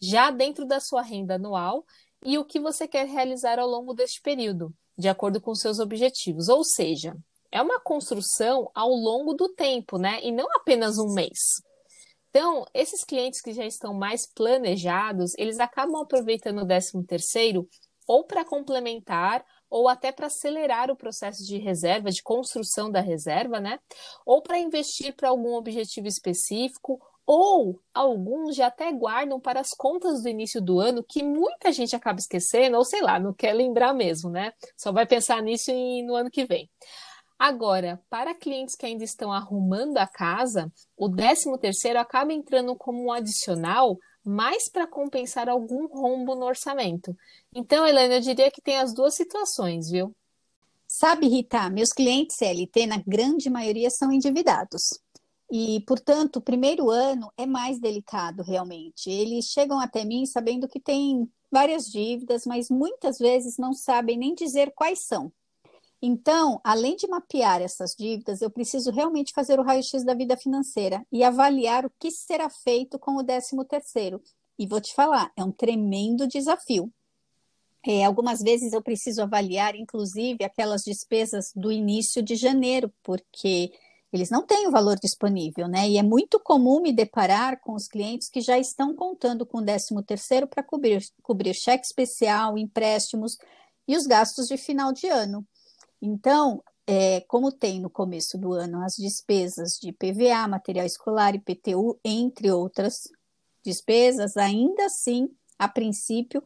já 0.01 0.31
dentro 0.31 0.65
da 0.65 0.79
sua 0.79 1.01
renda 1.01 1.35
anual 1.35 1.85
e 2.25 2.37
o 2.37 2.45
que 2.45 2.59
você 2.59 2.87
quer 2.87 3.07
realizar 3.07 3.59
ao 3.59 3.67
longo 3.67 3.93
deste 3.93 4.21
período, 4.21 4.73
de 4.97 5.07
acordo 5.07 5.39
com 5.39 5.53
seus 5.53 5.79
objetivos. 5.79 6.49
Ou 6.49 6.63
seja, 6.63 7.15
é 7.51 7.61
uma 7.61 7.79
construção 7.79 8.69
ao 8.73 8.89
longo 8.89 9.33
do 9.33 9.49
tempo, 9.49 9.97
né? 9.97 10.19
E 10.23 10.31
não 10.31 10.47
apenas 10.55 10.97
um 10.97 11.13
mês. 11.13 11.61
Então, 12.29 12.65
esses 12.73 13.03
clientes 13.03 13.41
que 13.41 13.53
já 13.53 13.65
estão 13.65 13.93
mais 13.93 14.25
planejados, 14.27 15.33
eles 15.37 15.59
acabam 15.59 16.01
aproveitando 16.01 16.61
o 16.61 16.67
13 16.67 17.03
terceiro 17.05 17.67
ou 18.07 18.23
para 18.23 18.45
complementar 18.45 19.43
ou 19.69 19.89
até 19.89 20.11
para 20.11 20.27
acelerar 20.27 20.89
o 20.89 20.95
processo 20.95 21.45
de 21.45 21.57
reserva, 21.57 22.09
de 22.09 22.23
construção 22.23 22.89
da 22.89 23.01
reserva, 23.01 23.59
né? 23.59 23.79
Ou 24.25 24.41
para 24.41 24.57
investir 24.59 25.13
para 25.15 25.29
algum 25.29 25.55
objetivo 25.55 26.07
específico, 26.07 27.01
ou 27.25 27.81
alguns 27.93 28.55
já 28.55 28.67
até 28.67 28.89
guardam 28.93 29.39
para 29.41 29.59
as 29.59 29.71
contas 29.71 30.23
do 30.23 30.29
início 30.29 30.61
do 30.61 30.79
ano, 30.79 31.03
que 31.03 31.21
muita 31.21 31.73
gente 31.73 31.93
acaba 31.93 32.19
esquecendo, 32.19 32.77
ou 32.77 32.85
sei 32.85 33.01
lá, 33.01 33.19
não 33.19 33.33
quer 33.33 33.51
lembrar 33.53 33.93
mesmo, 33.93 34.29
né? 34.29 34.53
Só 34.77 34.93
vai 34.93 35.05
pensar 35.05 35.41
nisso 35.43 35.69
no 36.05 36.15
ano 36.15 36.31
que 36.31 36.45
vem. 36.45 36.69
Agora, 37.39 38.01
para 38.09 38.33
clientes 38.33 38.75
que 38.75 38.85
ainda 38.85 39.03
estão 39.03 39.31
arrumando 39.31 39.97
a 39.97 40.07
casa, 40.07 40.71
o 40.97 41.07
13º 41.07 41.97
acaba 41.97 42.33
entrando 42.33 42.75
como 42.75 43.03
um 43.03 43.11
adicional 43.11 43.97
mais 44.25 44.69
para 44.69 44.87
compensar 44.87 45.47
algum 45.47 45.87
rombo 45.87 46.35
no 46.35 46.45
orçamento. 46.45 47.15
Então, 47.55 47.87
Helena, 47.87 48.15
eu 48.15 48.21
diria 48.21 48.51
que 48.51 48.61
tem 48.61 48.77
as 48.77 48.93
duas 48.93 49.15
situações, 49.15 49.89
viu? 49.89 50.13
Sabe, 50.87 51.27
Rita, 51.27 51.69
meus 51.69 51.89
clientes 51.89 52.37
CLT, 52.37 52.87
na 52.87 53.01
grande 53.05 53.49
maioria, 53.49 53.89
são 53.89 54.11
endividados. 54.11 54.99
E, 55.49 55.81
portanto, 55.81 56.37
o 56.37 56.41
primeiro 56.41 56.89
ano 56.89 57.31
é 57.37 57.45
mais 57.45 57.79
delicado, 57.79 58.41
realmente. 58.41 59.09
Eles 59.09 59.45
chegam 59.45 59.79
até 59.79 60.03
mim 60.03 60.25
sabendo 60.25 60.67
que 60.67 60.79
têm 60.79 61.29
várias 61.51 61.85
dívidas, 61.85 62.45
mas 62.45 62.69
muitas 62.69 63.17
vezes 63.17 63.57
não 63.57 63.73
sabem 63.73 64.17
nem 64.17 64.33
dizer 64.33 64.73
quais 64.75 65.05
são. 65.05 65.31
Então, 66.01 66.61
além 66.63 66.95
de 66.95 67.07
mapear 67.07 67.61
essas 67.61 67.95
dívidas, 67.97 68.41
eu 68.41 68.51
preciso 68.51 68.91
realmente 68.91 69.33
fazer 69.33 69.59
o 69.59 69.63
raio-x 69.63 70.03
da 70.03 70.13
vida 70.13 70.37
financeira 70.37 71.05
e 71.11 71.23
avaliar 71.23 71.85
o 71.85 71.91
que 71.99 72.11
será 72.11 72.49
feito 72.49 72.99
com 72.99 73.15
o 73.15 73.23
13 73.23 73.57
terceiro. 73.67 74.21
E 74.59 74.67
vou 74.67 74.79
te 74.79 74.93
falar, 74.93 75.31
é 75.35 75.43
um 75.43 75.51
tremendo 75.51 76.27
desafio. 76.27 76.91
É, 77.85 78.03
algumas 78.03 78.41
vezes 78.41 78.73
eu 78.73 78.81
preciso 78.81 79.21
avaliar, 79.21 79.75
inclusive, 79.75 80.43
aquelas 80.43 80.83
despesas 80.83 81.51
do 81.55 81.71
início 81.71 82.21
de 82.21 82.35
janeiro, 82.35 82.93
porque 83.01 83.71
eles 84.11 84.29
não 84.29 84.45
têm 84.45 84.67
o 84.67 84.71
valor 84.71 84.97
disponível, 84.99 85.67
né? 85.67 85.87
E 85.87 85.97
é 85.97 86.03
muito 86.03 86.39
comum 86.39 86.81
me 86.81 86.91
deparar 86.91 87.59
com 87.61 87.73
os 87.73 87.87
clientes 87.87 88.29
que 88.29 88.41
já 88.41 88.57
estão 88.57 88.95
contando 88.95 89.45
com 89.45 89.59
o 89.59 89.65
13 89.65 89.95
terceiro 90.05 90.47
para 90.47 90.63
cobrir, 90.63 91.03
cobrir 91.21 91.53
cheque 91.53 91.85
especial, 91.85 92.57
empréstimos 92.57 93.37
e 93.87 93.95
os 93.95 94.05
gastos 94.05 94.47
de 94.47 94.57
final 94.57 94.91
de 94.91 95.07
ano. 95.07 95.45
Então, 96.01 96.63
é, 96.85 97.21
como 97.21 97.51
tem 97.51 97.81
no 97.81 97.89
começo 97.89 98.37
do 98.37 98.53
ano 98.53 98.81
as 98.83 98.95
despesas 98.95 99.77
de 99.79 99.91
PVA, 99.91 100.47
material 100.47 100.85
escolar, 100.85 101.35
e 101.35 101.39
PTU, 101.39 101.99
entre 102.03 102.51
outras 102.51 103.09
despesas, 103.63 104.37
ainda 104.37 104.85
assim, 104.85 105.29
a 105.59 105.67
princípio, 105.67 106.41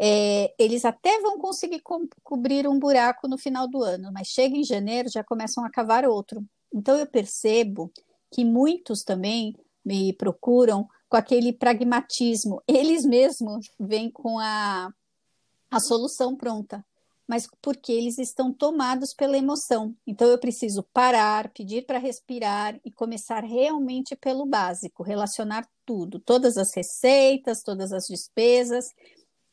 é, 0.00 0.54
eles 0.58 0.84
até 0.84 1.20
vão 1.20 1.38
conseguir 1.38 1.80
co 1.80 2.06
cobrir 2.22 2.68
um 2.68 2.78
buraco 2.78 3.26
no 3.26 3.38
final 3.38 3.66
do 3.66 3.82
ano, 3.82 4.10
mas 4.12 4.28
chega 4.28 4.56
em 4.56 4.62
janeiro 4.62 5.08
já 5.08 5.24
começam 5.24 5.64
a 5.64 5.70
cavar 5.70 6.04
outro. 6.06 6.44
Então 6.72 6.96
eu 6.96 7.06
percebo 7.06 7.90
que 8.30 8.44
muitos 8.44 9.02
também 9.02 9.56
me 9.84 10.12
procuram 10.12 10.88
com 11.08 11.16
aquele 11.16 11.52
pragmatismo. 11.52 12.62
Eles 12.68 13.04
mesmos 13.04 13.70
vêm 13.80 14.10
com 14.10 14.38
a, 14.38 14.92
a 15.70 15.80
solução 15.80 16.36
pronta, 16.36 16.84
mas 17.28 17.46
porque 17.60 17.92
eles 17.92 18.16
estão 18.16 18.50
tomados 18.50 19.12
pela 19.12 19.36
emoção. 19.36 19.94
Então 20.06 20.26
eu 20.28 20.38
preciso 20.38 20.82
parar, 20.94 21.52
pedir 21.52 21.84
para 21.84 21.98
respirar 21.98 22.80
e 22.82 22.90
começar 22.90 23.44
realmente 23.44 24.16
pelo 24.16 24.46
básico, 24.46 25.02
relacionar 25.02 25.68
tudo, 25.84 26.18
todas 26.18 26.56
as 26.56 26.72
receitas, 26.72 27.62
todas 27.62 27.92
as 27.92 28.06
despesas. 28.06 28.94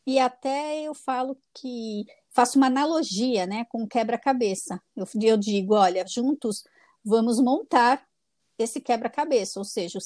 E 0.08 0.18
até 0.18 0.84
eu 0.84 0.94
falo 0.94 1.38
que 1.54 2.06
faço 2.32 2.58
uma 2.58 2.68
analogia 2.68 3.46
né, 3.46 3.66
com 3.66 3.86
quebra-cabeça. 3.86 4.82
Eu, 4.96 5.06
eu 5.22 5.36
digo, 5.36 5.76
olha, 5.76 6.06
juntos 6.08 6.64
vamos 7.04 7.42
montar 7.42 8.08
esse 8.58 8.80
quebra-cabeça, 8.80 9.60
ou 9.60 9.66
seja, 9.66 10.00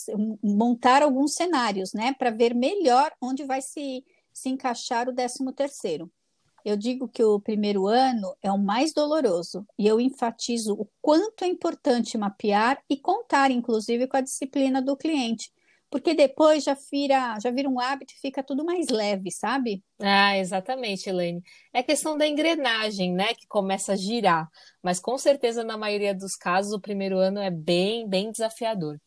montar 0.43 1.03
alguns 1.03 1.35
cenários, 1.35 1.93
né, 1.93 2.15
para 2.17 2.31
ver 2.31 2.55
melhor 2.55 3.11
onde 3.21 3.43
vai 3.43 3.61
se, 3.61 4.03
se 4.33 4.49
encaixar 4.49 5.07
o 5.07 5.13
décimo 5.13 5.53
terceiro. 5.53 6.11
Eu 6.65 6.75
digo 6.75 7.07
que 7.07 7.23
o 7.23 7.39
primeiro 7.39 7.87
ano 7.87 8.35
é 8.41 8.51
o 8.51 8.57
mais 8.57 8.93
doloroso 8.93 9.65
e 9.77 9.87
eu 9.87 9.99
enfatizo 9.99 10.73
o 10.73 10.87
quanto 11.01 11.43
é 11.43 11.47
importante 11.47 12.17
mapear 12.17 12.81
e 12.89 12.97
contar, 12.97 13.51
inclusive, 13.51 14.07
com 14.07 14.17
a 14.17 14.21
disciplina 14.21 14.81
do 14.81 14.97
cliente, 14.97 15.51
porque 15.89 16.13
depois 16.13 16.63
já 16.63 16.77
vira, 16.91 17.37
já 17.41 17.49
vira 17.49 17.67
um 17.67 17.79
hábito 17.79 18.13
e 18.13 18.19
fica 18.19 18.43
tudo 18.43 18.63
mais 18.63 18.89
leve, 18.89 19.31
sabe? 19.31 19.83
Ah, 19.99 20.37
exatamente, 20.37 21.09
Elaine. 21.09 21.41
É 21.73 21.81
questão 21.81 22.17
da 22.17 22.27
engrenagem, 22.27 23.13
né, 23.13 23.33
que 23.33 23.47
começa 23.47 23.93
a 23.93 23.95
girar. 23.95 24.47
Mas 24.83 24.99
com 24.99 25.17
certeza, 25.17 25.63
na 25.63 25.77
maioria 25.77 26.13
dos 26.13 26.35
casos, 26.35 26.73
o 26.73 26.79
primeiro 26.79 27.17
ano 27.17 27.39
é 27.39 27.49
bem, 27.49 28.07
bem 28.07 28.31
desafiador. 28.31 28.99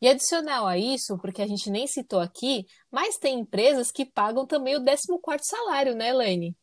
E 0.00 0.08
adicional 0.08 0.66
a 0.66 0.76
isso, 0.76 1.16
porque 1.18 1.40
a 1.40 1.46
gente 1.46 1.70
nem 1.70 1.86
citou 1.86 2.20
aqui, 2.20 2.66
mas 2.90 3.16
tem 3.16 3.38
empresas 3.38 3.90
que 3.90 4.04
pagam 4.04 4.46
também 4.46 4.76
o 4.76 4.84
14 4.84 5.44
salário, 5.44 5.94
né, 5.94 6.10
Elaine? 6.10 6.54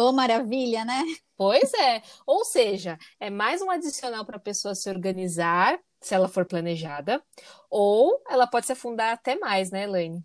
Ô, 0.00 0.08
oh, 0.08 0.12
maravilha, 0.12 0.82
né? 0.82 1.02
Pois 1.36 1.74
é. 1.74 2.02
Ou 2.26 2.42
seja, 2.42 2.98
é 3.18 3.28
mais 3.28 3.60
um 3.60 3.70
adicional 3.70 4.24
para 4.24 4.38
a 4.38 4.40
pessoa 4.40 4.74
se 4.74 4.88
organizar 4.88 5.78
se 6.00 6.14
ela 6.14 6.26
for 6.26 6.46
planejada, 6.46 7.22
ou 7.68 8.22
ela 8.26 8.46
pode 8.46 8.64
se 8.64 8.72
afundar 8.72 9.12
até 9.12 9.38
mais, 9.38 9.70
né, 9.70 9.84
Elaine? 9.84 10.24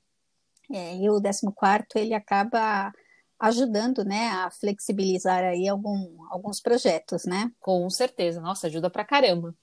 É, 0.72 0.96
e 0.96 1.10
o 1.10 1.22
14 1.22 1.86
ele 1.96 2.13
acaba 2.13 2.94
ajudando, 3.38 4.05
né, 4.05 4.27
a 4.29 4.50
flexibilizar 4.50 5.44
aí 5.44 5.67
algum, 5.67 6.24
alguns 6.29 6.62
projetos, 6.62 7.25
né? 7.25 7.51
Com 7.60 7.89
certeza, 7.89 8.39
nossa, 8.39 8.67
ajuda 8.67 8.89
pra 8.89 9.03
caramba. 9.03 9.53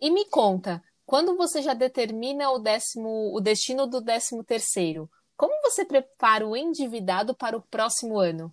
E 0.00 0.10
me 0.10 0.28
conta, 0.28 0.82
quando 1.06 1.36
você 1.36 1.62
já 1.62 1.72
determina 1.72 2.50
o 2.50 2.58
décimo, 2.58 3.32
o 3.32 3.40
destino 3.40 3.86
do 3.86 4.00
décimo 4.00 4.42
terceiro, 4.42 5.08
como 5.36 5.54
você 5.62 5.84
prepara 5.84 6.44
o 6.44 6.56
endividado 6.56 7.32
para 7.32 7.56
o 7.56 7.62
próximo 7.62 8.18
ano? 8.18 8.52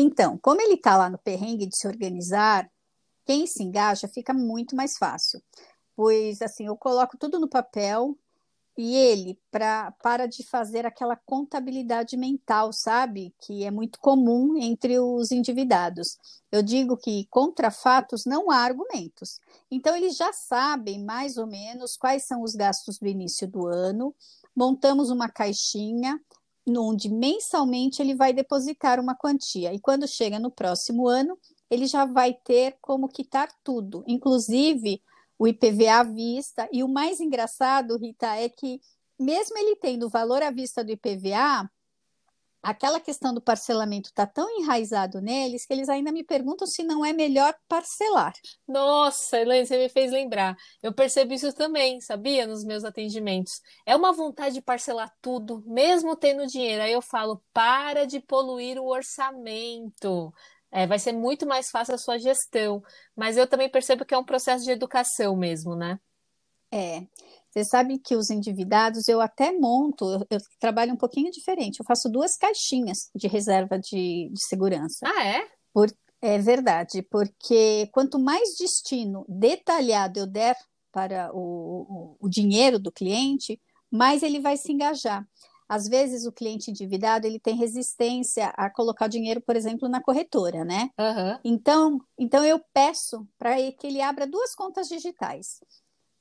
Então, 0.00 0.38
como 0.38 0.60
ele 0.60 0.74
está 0.74 0.96
lá 0.96 1.10
no 1.10 1.18
perrengue 1.18 1.66
de 1.66 1.76
se 1.76 1.88
organizar, 1.88 2.70
quem 3.26 3.48
se 3.48 3.64
engaja 3.64 4.06
fica 4.06 4.32
muito 4.32 4.76
mais 4.76 4.96
fácil, 4.96 5.42
pois 5.96 6.40
assim 6.40 6.66
eu 6.66 6.76
coloco 6.76 7.18
tudo 7.18 7.40
no 7.40 7.48
papel 7.48 8.16
e 8.76 8.94
ele 8.94 9.36
pra, 9.50 9.90
para 10.00 10.26
de 10.26 10.44
fazer 10.44 10.86
aquela 10.86 11.16
contabilidade 11.16 12.16
mental, 12.16 12.72
sabe? 12.72 13.34
Que 13.40 13.64
é 13.64 13.72
muito 13.72 13.98
comum 13.98 14.56
entre 14.56 15.00
os 15.00 15.32
endividados. 15.32 16.16
Eu 16.52 16.62
digo 16.62 16.96
que 16.96 17.26
contra 17.28 17.68
fatos 17.72 18.24
não 18.24 18.52
há 18.52 18.58
argumentos. 18.58 19.40
Então, 19.68 19.96
eles 19.96 20.16
já 20.16 20.32
sabem 20.32 21.04
mais 21.04 21.36
ou 21.38 21.46
menos 21.48 21.96
quais 21.96 22.24
são 22.24 22.44
os 22.44 22.54
gastos 22.54 23.00
do 23.00 23.08
início 23.08 23.48
do 23.48 23.66
ano. 23.66 24.14
Montamos 24.54 25.10
uma 25.10 25.28
caixinha 25.28 26.20
onde 26.76 27.08
mensalmente 27.08 28.02
ele 28.02 28.14
vai 28.14 28.32
depositar 28.32 29.00
uma 29.00 29.14
quantia. 29.14 29.72
E 29.72 29.80
quando 29.80 30.06
chega 30.06 30.38
no 30.38 30.50
próximo 30.50 31.08
ano, 31.08 31.38
ele 31.70 31.86
já 31.86 32.04
vai 32.04 32.34
ter 32.34 32.76
como 32.80 33.08
quitar 33.08 33.48
tudo, 33.62 34.04
inclusive 34.06 35.00
o 35.38 35.46
IPVA 35.46 36.00
à 36.00 36.02
vista. 36.02 36.68
E 36.72 36.82
o 36.82 36.88
mais 36.88 37.20
engraçado, 37.20 37.96
Rita, 37.96 38.34
é 38.36 38.48
que 38.48 38.80
mesmo 39.18 39.56
ele 39.58 39.76
tendo 39.76 40.06
o 40.06 40.10
valor 40.10 40.42
à 40.42 40.50
vista 40.50 40.84
do 40.84 40.92
IPVA, 40.92 41.70
aquela 42.62 43.00
questão 43.00 43.32
do 43.32 43.40
parcelamento 43.40 44.08
está 44.08 44.26
tão 44.26 44.48
enraizado 44.60 45.20
neles 45.20 45.64
que 45.64 45.72
eles 45.72 45.88
ainda 45.88 46.12
me 46.12 46.24
perguntam 46.24 46.66
se 46.66 46.82
não 46.82 47.04
é 47.04 47.12
melhor 47.12 47.54
parcelar. 47.68 48.32
Nossa, 48.66 49.40
Elaine, 49.40 49.66
você 49.66 49.78
me 49.78 49.88
fez 49.88 50.10
lembrar. 50.10 50.56
Eu 50.82 50.92
percebo 50.92 51.32
isso 51.32 51.52
também, 51.52 52.00
sabia, 52.00 52.46
nos 52.46 52.64
meus 52.64 52.84
atendimentos. 52.84 53.60
É 53.86 53.94
uma 53.96 54.12
vontade 54.12 54.54
de 54.56 54.62
parcelar 54.62 55.12
tudo, 55.20 55.62
mesmo 55.66 56.16
tendo 56.16 56.46
dinheiro. 56.46 56.82
Aí 56.82 56.92
eu 56.92 57.02
falo, 57.02 57.42
para 57.52 58.06
de 58.06 58.20
poluir 58.20 58.78
o 58.78 58.86
orçamento. 58.86 60.32
É, 60.70 60.86
vai 60.86 60.98
ser 60.98 61.12
muito 61.12 61.46
mais 61.46 61.70
fácil 61.70 61.94
a 61.94 61.98
sua 61.98 62.18
gestão. 62.18 62.82
Mas 63.16 63.36
eu 63.36 63.46
também 63.46 63.70
percebo 63.70 64.04
que 64.04 64.14
é 64.14 64.18
um 64.18 64.24
processo 64.24 64.64
de 64.64 64.70
educação 64.70 65.36
mesmo, 65.36 65.74
né? 65.74 65.98
É. 66.70 67.06
Você 67.50 67.64
sabe 67.64 67.98
que 67.98 68.14
os 68.14 68.30
endividados 68.30 69.08
eu 69.08 69.20
até 69.20 69.52
monto, 69.52 70.04
eu, 70.30 70.38
trabalho 70.60 70.92
um 70.92 70.96
pouquinho 70.96 71.30
diferente. 71.30 71.80
Eu 71.80 71.86
faço 71.86 72.08
duas 72.08 72.36
caixinhas 72.36 73.10
de 73.14 73.26
reserva 73.26 73.78
de, 73.78 74.30
de 74.32 74.46
segurança. 74.46 75.06
Ah, 75.06 75.24
é? 75.26 75.46
Por, 75.72 75.90
é 76.20 76.38
verdade, 76.38 77.02
porque 77.02 77.88
quanto 77.92 78.18
mais 78.18 78.56
destino 78.58 79.24
detalhado 79.28 80.20
eu 80.20 80.26
der 80.26 80.56
para 80.90 81.30
o, 81.32 82.16
o, 82.20 82.26
o 82.26 82.28
dinheiro 82.28 82.78
do 82.78 82.90
cliente, 82.90 83.60
mais 83.90 84.22
ele 84.22 84.40
vai 84.40 84.56
se 84.56 84.72
engajar. 84.72 85.26
Às 85.68 85.86
vezes 85.86 86.24
o 86.24 86.32
cliente 86.32 86.70
endividado 86.70 87.26
ele 87.26 87.38
tem 87.38 87.54
resistência 87.54 88.46
a 88.56 88.70
colocar 88.70 89.04
o 89.04 89.10
dinheiro, 89.10 89.40
por 89.42 89.54
exemplo, 89.54 89.86
na 89.86 90.02
corretora, 90.02 90.64
né? 90.64 90.90
Uhum. 90.98 91.38
Então, 91.44 92.00
então 92.18 92.42
eu 92.42 92.58
peço 92.72 93.28
para 93.38 93.54
que 93.72 93.86
ele 93.86 94.00
abra 94.00 94.26
duas 94.26 94.54
contas 94.54 94.88
digitais. 94.88 95.60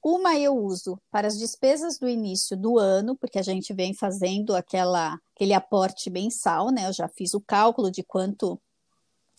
Uma 0.04 0.38
eu 0.38 0.56
uso 0.56 1.00
para 1.12 1.28
as 1.28 1.38
despesas 1.38 1.98
do 1.98 2.08
início 2.08 2.56
do 2.56 2.78
ano, 2.78 3.16
porque 3.16 3.40
a 3.40 3.44
gente 3.44 3.74
vem 3.74 3.94
fazendo 3.94 4.56
aquela, 4.56 5.20
aquele 5.36 5.54
aporte 5.54 6.10
mensal, 6.10 6.70
né? 6.70 6.88
Eu 6.88 6.94
já 6.94 7.08
fiz 7.08 7.34
o 7.34 7.42
cálculo 7.42 7.92
de 7.92 8.04
quanto 8.04 8.60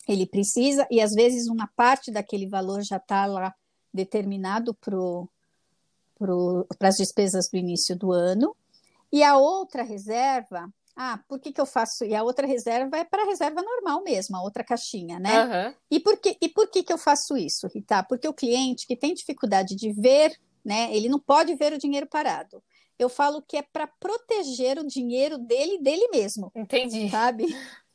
ele 0.07 0.25
precisa, 0.25 0.87
e 0.89 1.01
às 1.01 1.13
vezes 1.13 1.47
uma 1.47 1.67
parte 1.75 2.11
daquele 2.11 2.47
valor 2.47 2.81
já 2.81 2.97
está 2.97 3.25
lá 3.25 3.53
determinado 3.93 4.73
para 4.73 4.97
as 6.87 6.97
despesas 6.97 7.49
do 7.49 7.57
início 7.57 7.95
do 7.95 8.11
ano. 8.11 8.55
E 9.11 9.23
a 9.23 9.37
outra 9.37 9.83
reserva, 9.83 10.69
ah, 10.95 11.19
por 11.27 11.39
que, 11.39 11.53
que 11.53 11.61
eu 11.61 11.65
faço? 11.65 12.03
E 12.03 12.13
a 12.13 12.23
outra 12.23 12.45
reserva 12.45 12.97
é 12.97 13.05
para 13.05 13.23
a 13.23 13.25
reserva 13.25 13.61
normal 13.61 14.03
mesmo, 14.03 14.35
a 14.35 14.41
outra 14.41 14.63
caixinha, 14.63 15.17
né? 15.17 15.45
Uhum. 15.45 15.73
E, 15.89 15.99
por 15.99 16.17
que, 16.17 16.37
e 16.41 16.49
por 16.49 16.69
que, 16.69 16.83
que 16.83 16.91
eu 16.91 16.97
faço 16.97 17.37
isso, 17.37 17.67
Rita? 17.67 18.03
Porque 18.03 18.27
o 18.27 18.33
cliente 18.33 18.85
que 18.85 18.97
tem 18.97 19.13
dificuldade 19.13 19.75
de 19.75 19.93
ver, 19.93 20.37
né? 20.69 20.95
Ele 20.95 21.09
não 21.09 21.19
pode 21.19 21.55
ver 21.55 21.73
o 21.73 21.79
dinheiro 21.79 22.05
parado. 22.05 22.61
Eu 22.99 23.09
falo 23.09 23.41
que 23.41 23.57
é 23.57 23.63
para 23.63 23.87
proteger 23.87 24.77
o 24.77 24.85
dinheiro 24.85 25.39
dele 25.39 25.79
dele 25.79 26.07
mesmo. 26.09 26.51
Entendi. 26.55 27.09
Sabe? 27.09 27.45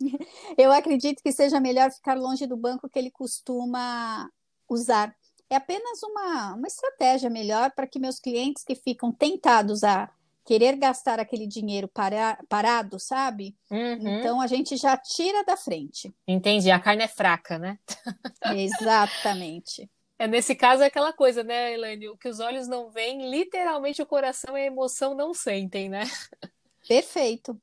Eu 0.58 0.72
acredito 0.72 1.22
que 1.22 1.30
seja 1.30 1.60
melhor 1.60 1.92
ficar 1.92 2.14
longe 2.14 2.48
do 2.48 2.56
banco 2.56 2.88
que 2.88 2.98
ele 2.98 3.12
costuma 3.12 4.28
usar. 4.68 5.14
É 5.48 5.54
apenas 5.54 6.02
uma, 6.02 6.54
uma 6.54 6.66
estratégia 6.66 7.30
melhor 7.30 7.70
para 7.76 7.86
que 7.86 8.00
meus 8.00 8.18
clientes 8.18 8.64
que 8.64 8.74
ficam 8.74 9.12
tentados 9.12 9.84
a 9.84 10.10
querer 10.44 10.74
gastar 10.74 11.20
aquele 11.20 11.46
dinheiro 11.46 11.86
para, 11.86 12.38
parado, 12.48 12.98
sabe? 12.98 13.56
Uhum. 13.70 14.18
Então 14.18 14.40
a 14.40 14.48
gente 14.48 14.76
já 14.76 14.96
tira 14.96 15.44
da 15.44 15.56
frente. 15.56 16.12
Entendi, 16.26 16.72
a 16.72 16.80
carne 16.80 17.04
é 17.04 17.08
fraca, 17.08 17.56
né? 17.56 17.78
Exatamente. 18.56 19.88
É, 20.18 20.26
nesse 20.28 20.54
caso 20.54 20.82
é 20.82 20.86
aquela 20.86 21.12
coisa, 21.12 21.42
né, 21.42 21.74
Elaine? 21.74 22.08
O 22.08 22.16
que 22.16 22.28
os 22.28 22.40
olhos 22.40 22.68
não 22.68 22.90
veem, 22.90 23.30
literalmente 23.30 24.00
o 24.00 24.06
coração 24.06 24.56
e 24.56 24.62
a 24.62 24.66
emoção 24.66 25.14
não 25.14 25.34
sentem, 25.34 25.88
né? 25.88 26.04
Perfeito. 26.86 27.60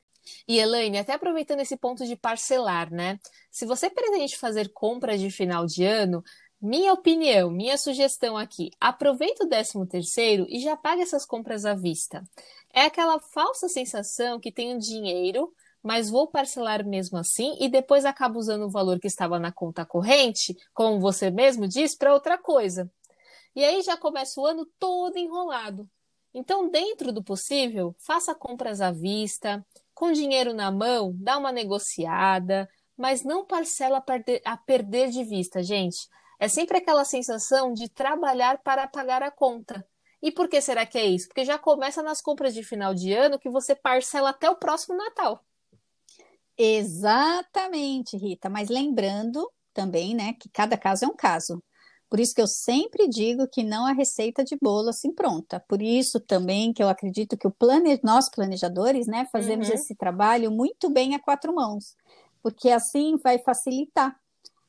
E 0.48 0.60
Elaine, 0.60 1.00
até 1.00 1.14
aproveitando 1.14 1.62
esse 1.62 1.78
ponto 1.78 2.06
de 2.06 2.16
parcelar, 2.16 2.92
né? 2.92 3.20
Se 3.50 3.66
você 3.66 3.90
pretende 3.90 4.38
fazer 4.38 4.70
compras 4.70 5.20
de 5.20 5.32
final 5.32 5.66
de 5.66 5.84
ano, 5.84 6.24
minha 6.62 6.94
opinião, 6.94 7.50
minha 7.50 7.78
sugestão 7.78 8.38
aqui, 8.38 8.70
aproveita 8.80 9.46
o 9.46 9.50
13 9.50 9.88
terceiro 9.88 10.46
e 10.48 10.60
já 10.60 10.78
paga 10.78 11.02
essas 11.02 11.26
compras 11.26 11.66
à 11.66 11.74
vista. 11.74 12.24
É 12.74 12.84
aquela 12.84 13.20
falsa 13.20 13.68
sensação 13.68 14.40
que 14.40 14.52
tenho 14.52 14.78
dinheiro, 14.78 15.52
mas 15.84 16.10
vou 16.10 16.28
parcelar 16.28 16.86
mesmo 16.86 17.18
assim 17.18 17.58
e 17.60 17.70
depois 17.70 18.06
acabo 18.06 18.40
usando 18.40 18.64
o 18.64 18.70
valor 18.70 19.00
que 19.00 19.08
estava 19.08 19.40
na 19.40 19.52
conta 19.52 19.86
corrente, 19.86 20.56
como 20.74 21.00
você 21.00 21.32
mesmo 21.32 21.68
diz, 21.68 21.96
para 21.98 22.14
outra 22.14 22.38
coisa. 22.38 22.92
E 23.56 23.64
aí 23.64 23.82
já 23.82 23.98
começa 23.98 24.40
o 24.40 24.46
ano 24.46 24.66
todo 24.80 25.18
enrolado. 25.18 25.90
Então, 26.34 26.70
dentro 26.70 27.12
do 27.12 27.24
possível, 27.24 27.94
faça 28.00 28.34
compras 28.34 28.80
à 28.80 28.92
vista, 28.92 29.66
com 29.94 30.12
dinheiro 30.12 30.54
na 30.54 30.72
mão, 30.72 31.14
dá 31.18 31.38
uma 31.38 31.52
negociada, 31.52 32.70
mas 32.96 33.24
não 33.24 33.46
parcela 33.46 34.04
a 34.46 34.58
perder 34.58 35.10
de 35.10 35.24
vista, 35.24 35.62
gente. 35.62 36.08
É 36.40 36.48
sempre 36.48 36.78
aquela 36.78 37.04
sensação 37.04 37.74
de 37.74 37.90
trabalhar 37.90 38.60
para 38.60 38.88
pagar 38.88 39.22
a 39.22 39.30
conta. 39.30 39.86
E 40.22 40.32
por 40.32 40.48
que 40.48 40.62
será 40.62 40.86
que 40.86 40.98
é 40.98 41.06
isso? 41.06 41.28
Porque 41.28 41.44
já 41.44 41.58
começa 41.58 42.02
nas 42.02 42.22
compras 42.22 42.54
de 42.54 42.64
final 42.64 42.94
de 42.94 43.12
ano 43.12 43.40
que 43.40 43.50
você 43.50 43.76
parcela 43.76 44.30
até 44.30 44.50
o 44.50 44.56
próximo 44.56 44.96
Natal. 44.96 45.44
Exatamente, 46.64 48.16
Rita. 48.16 48.48
Mas 48.48 48.70
lembrando 48.70 49.50
também, 49.74 50.14
né, 50.14 50.34
que 50.34 50.48
cada 50.48 50.78
caso 50.78 51.06
é 51.06 51.08
um 51.08 51.16
caso. 51.16 51.64
Por 52.08 52.20
isso 52.20 52.36
que 52.36 52.42
eu 52.42 52.48
sempre 52.48 53.08
digo 53.08 53.48
que 53.48 53.64
não 53.64 53.86
há 53.86 53.94
receita 53.94 54.44
de 54.44 54.56
bolo 54.62 54.90
assim 54.90 55.12
pronta. 55.12 55.64
Por 55.68 55.82
isso 55.82 56.20
também 56.20 56.72
que 56.72 56.84
eu 56.84 56.90
acredito 56.90 57.36
que 57.36 57.48
o 57.48 57.52
plane... 57.52 58.00
nós 58.04 58.30
planejadores, 58.30 59.08
né, 59.08 59.28
fazemos 59.32 59.70
uhum. 59.70 59.74
esse 59.74 59.96
trabalho 59.96 60.52
muito 60.52 60.88
bem 60.88 61.16
a 61.16 61.20
quatro 61.20 61.56
mãos, 61.56 61.96
porque 62.44 62.70
assim 62.70 63.18
vai 63.18 63.40
facilitar. 63.40 64.16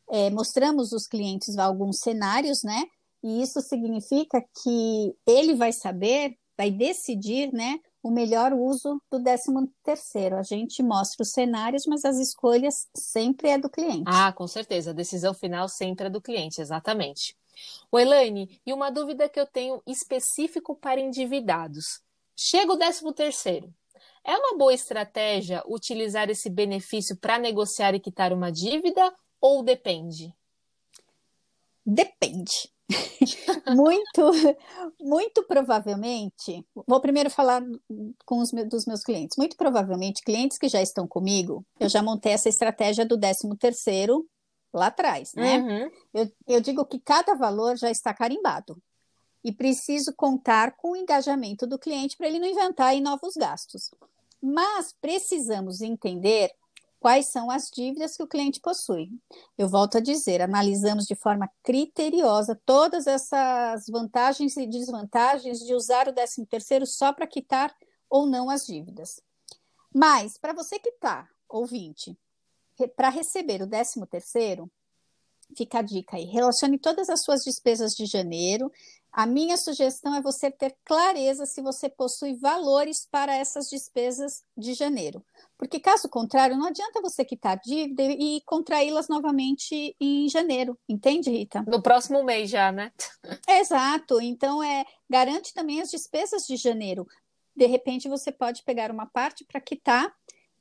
É, 0.08 0.30
mostramos 0.30 0.92
os 0.92 1.06
clientes 1.06 1.58
alguns 1.58 1.99
cenários, 1.99 2.62
né, 2.62 2.84
e 3.22 3.42
isso 3.42 3.61
significa 3.61 4.42
que 4.62 5.14
ele 5.26 5.54
vai 5.54 5.72
saber, 5.72 6.38
vai 6.56 6.70
decidir, 6.70 7.52
né, 7.52 7.78
o 8.02 8.11
melhor 8.11 8.52
uso 8.52 9.00
do 9.11 9.23
13 9.23 9.52
terceiro. 9.82 10.37
A 10.37 10.42
gente 10.42 10.82
mostra 10.82 11.23
os 11.23 11.30
cenários, 11.30 11.85
mas 11.87 12.04
as 12.04 12.18
escolhas 12.18 12.88
sempre 12.94 13.50
é 13.50 13.59
do 13.59 13.71
cliente. 13.71 14.04
Ah, 14.06 14.32
com 14.32 14.47
certeza. 14.49 14.90
A 14.90 14.94
decisão 14.94 15.32
final 15.32 15.68
sempre 15.68 16.06
é 16.06 16.11
do 16.11 16.21
cliente, 16.21 16.61
exatamente. 16.61 17.37
O 17.90 17.99
Elaine, 17.99 18.61
e 18.66 18.73
uma 18.73 18.90
dúvida 18.90 19.28
que 19.28 19.38
eu 19.38 19.47
tenho 19.47 19.80
específico 19.87 20.75
para 20.75 21.00
endividados. 21.00 22.00
Chega 22.37 22.73
o 22.73 22.78
13 22.78 23.12
terceiro. 23.14 23.73
É 24.25 24.37
uma 24.37 24.56
boa 24.56 24.73
estratégia 24.75 25.62
utilizar 25.66 26.30
esse 26.30 26.49
benefício 26.49 27.16
para 27.16 27.38
negociar 27.38 27.94
e 27.94 28.00
quitar 28.00 28.32
uma 28.32 28.50
dívida 28.50 29.12
ou 29.40 29.62
depende? 29.62 30.35
Depende. 31.85 32.71
muito, 33.75 34.30
muito 35.00 35.42
provavelmente, 35.44 36.64
vou 36.87 37.00
primeiro 37.00 37.30
falar 37.30 37.62
com 38.25 38.38
os 38.38 38.52
meus, 38.52 38.68
dos 38.68 38.87
meus 38.87 39.02
clientes. 39.02 39.37
Muito 39.37 39.56
provavelmente, 39.56 40.22
clientes 40.22 40.58
que 40.58 40.68
já 40.68 40.82
estão 40.82 41.06
comigo, 41.06 41.64
eu 41.78 41.88
já 41.88 42.02
montei 42.02 42.32
essa 42.32 42.49
estratégia 42.49 43.04
do 43.04 43.18
13 43.18 43.56
terceiro 43.58 44.26
lá 44.72 44.87
atrás, 44.87 45.32
né? 45.34 45.58
Uhum. 45.58 45.90
Eu, 46.14 46.32
eu 46.49 46.61
digo 46.61 46.84
que 46.84 46.99
cada 46.99 47.34
valor 47.34 47.76
já 47.76 47.90
está 47.90 48.14
carimbado 48.14 48.80
e 49.44 49.52
preciso 49.52 50.12
contar 50.14 50.76
com 50.76 50.92
o 50.92 50.96
engajamento 50.96 51.66
do 51.66 51.78
cliente 51.78 52.16
para 52.16 52.28
ele 52.28 52.38
não 52.38 52.46
inventar 52.46 52.94
novos 53.00 53.34
gastos. 53.34 53.90
Mas 54.40 54.94
precisamos 55.00 55.80
entender 55.80 56.52
quais 57.02 57.26
são 57.26 57.50
as 57.50 57.68
dívidas 57.68 58.16
que 58.16 58.23
o 58.23 58.28
cliente 58.28 58.61
possui. 58.61 59.11
Eu 59.59 59.68
volto 59.68 59.99
a 59.99 60.00
dizer, 60.00 60.40
analisamos 60.40 61.04
de 61.04 61.16
forma 61.16 61.50
criteriosa 61.61 62.59
todas 62.64 63.09
essas 63.09 63.87
vantagens 63.88 64.56
e 64.56 64.68
desvantagens 64.68 65.59
de 65.59 65.75
usar 65.75 66.06
o 66.06 66.12
13º 66.12 66.87
só 66.87 67.12
para 67.12 67.26
quitar 67.26 67.75
ou 68.09 68.25
não 68.25 68.49
as 68.49 68.64
dívidas. 68.64 69.21
Mas, 69.92 70.38
para 70.38 70.52
você 70.52 70.78
quitar, 70.78 71.28
ouvinte, 71.49 72.16
para 72.94 73.09
receber 73.09 73.62
o 73.62 73.66
13º, 73.66 74.71
fica 75.56 75.80
a 75.80 75.82
dica 75.82 76.16
aí, 76.16 76.25
relacione 76.25 76.78
todas 76.78 77.11
as 77.11 77.25
suas 77.25 77.42
despesas 77.42 77.97
de 77.97 78.06
janeiro 78.06 78.71
a 79.12 79.26
minha 79.26 79.59
sugestão 79.59 80.14
é 80.14 80.23
você 80.23 80.50
ter 80.50 80.75
clareza 80.85 81.45
se 81.45 81.61
você 81.61 81.88
possui 81.88 82.35
valores 82.35 83.07
para 83.11 83.37
essas 83.37 83.69
despesas 83.69 84.42
de 84.57 84.73
janeiro. 84.73 85.23
Porque, 85.59 85.78
caso 85.78 86.09
contrário, 86.09 86.57
não 86.57 86.69
adianta 86.69 87.02
você 87.02 87.23
quitar 87.23 87.61
dívida 87.62 88.02
e 88.02 88.40
contraí-las 88.47 89.09
novamente 89.09 89.95
em 90.00 90.28
janeiro. 90.31 90.78
Entende, 90.88 91.31
Rita? 91.31 91.62
No 91.66 91.83
próximo 91.83 92.25
mês 92.25 92.49
já, 92.49 92.73
né? 92.73 92.90
Exato. 93.47 94.19
Então, 94.21 94.62
é 94.62 94.87
garante 95.09 95.52
também 95.52 95.83
as 95.83 95.90
despesas 95.90 96.47
de 96.47 96.57
janeiro. 96.57 97.07
De 97.54 97.66
repente, 97.66 98.09
você 98.09 98.33
pode 98.33 98.62
pegar 98.62 98.90
uma 98.90 99.04
parte 99.04 99.45
para 99.45 99.61
quitar 99.61 100.11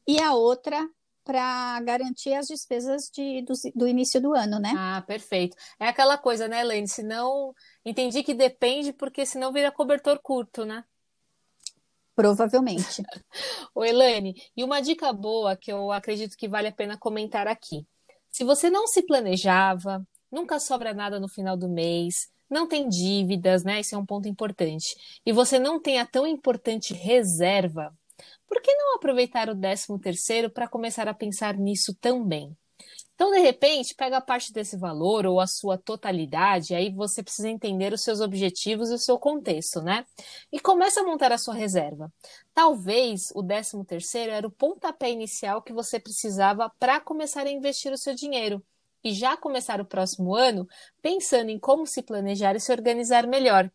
e 0.06 0.22
a 0.22 0.34
outra 0.34 0.90
para 1.24 1.80
garantir 1.82 2.34
as 2.34 2.48
despesas 2.48 3.10
de, 3.14 3.44
do, 3.44 3.54
do, 3.76 3.88
início 3.88 4.22
do 4.22 4.34
ano, 4.34 4.60
né? 4.60 4.74
Ah, 4.76 5.04
perfeito. 5.06 5.56
É 5.80 5.88
aquela 5.88 6.18
coisa, 6.18 6.48
né, 6.48 6.62
Elaine? 6.62 6.88
Se 6.88 7.04
não. 7.04 7.54
Entendi 7.86 8.24
que 8.24 8.34
depende, 8.34 8.92
porque 8.94 9.26
senão 9.26 9.52
vira 9.52 9.72
cobertor 9.72 10.20
curto, 10.22 10.66
né? 10.66 10.84
Provavelmente. 12.16 13.02
Ô, 13.74 13.84
Elaine, 13.84 14.36
e 14.56 14.64
uma 14.64 14.82
dica 14.82 15.12
boa 15.14 15.56
que 15.56 15.72
eu 15.72 15.92
acredito 15.92 16.36
que 16.38 16.48
vale 16.48 16.68
a 16.68 16.72
pena 16.72 16.98
comentar 16.98 17.48
aqui. 17.48 17.86
Se 18.30 18.44
você 18.44 18.70
não 18.70 18.88
se 18.88 19.04
planejava, 19.04 20.06
nunca 20.32 20.60
sobra 20.60 20.94
nada 20.94 21.20
no 21.20 21.28
final 21.28 21.58
do 21.58 21.70
mês, 21.70 22.30
não 22.50 22.68
tem 22.68 22.90
dívidas, 22.90 23.64
né? 23.64 23.80
Esse 23.80 23.96
é 23.96 23.98
um 23.98 24.06
ponto 24.06 24.28
importante. 24.28 24.96
E 25.26 25.32
você 25.32 25.58
não 25.58 25.80
tem 25.80 26.00
a 26.00 26.06
tão 26.06 26.28
importante 26.28 26.94
reserva, 26.94 27.94
por 28.48 28.62
que 28.62 28.74
não 28.74 28.96
aproveitar 28.96 29.50
o 29.50 29.56
13 29.56 30.00
terceiro 30.00 30.50
para 30.50 30.68
começar 30.68 31.08
a 31.08 31.14
pensar 31.14 31.56
nisso 31.58 31.96
também? 32.00 32.56
Então, 33.14 33.30
de 33.30 33.40
repente, 33.40 33.94
pega 33.94 34.20
parte 34.20 34.52
desse 34.52 34.76
valor 34.76 35.28
ou 35.28 35.40
a 35.40 35.46
sua 35.46 35.78
totalidade, 35.78 36.74
aí 36.74 36.92
você 36.92 37.22
precisa 37.22 37.50
entender 37.50 37.94
os 37.94 38.02
seus 38.02 38.20
objetivos 38.20 38.90
e 38.90 38.96
o 38.96 38.98
seu 38.98 39.20
contexto, 39.20 39.80
né? 39.80 40.06
E 40.52 40.60
começa 40.60 41.02
a 41.02 41.04
montar 41.04 41.32
a 41.32 41.38
sua 41.38 41.54
reserva. 41.54 42.12
Talvez 42.52 43.32
o 43.36 43.44
13 43.44 43.86
terceiro 43.86 44.32
era 44.32 44.48
o 44.48 44.52
pontapé 44.52 45.12
inicial 45.12 45.62
que 45.62 45.72
você 45.72 46.00
precisava 46.00 46.72
para 46.80 47.00
começar 47.00 47.46
a 47.46 47.52
investir 47.52 47.92
o 47.92 47.98
seu 47.98 48.16
dinheiro 48.16 48.64
e 49.04 49.14
já 49.14 49.36
começar 49.36 49.82
o 49.82 49.86
próximo 49.86 50.36
ano 50.36 50.68
pensando 51.02 51.50
em 51.50 51.60
como 51.60 51.86
se 51.86 52.02
planejar 52.02 52.56
e 52.56 52.60
se 52.60 52.72
organizar 52.72 53.28
melhor. 53.28 53.72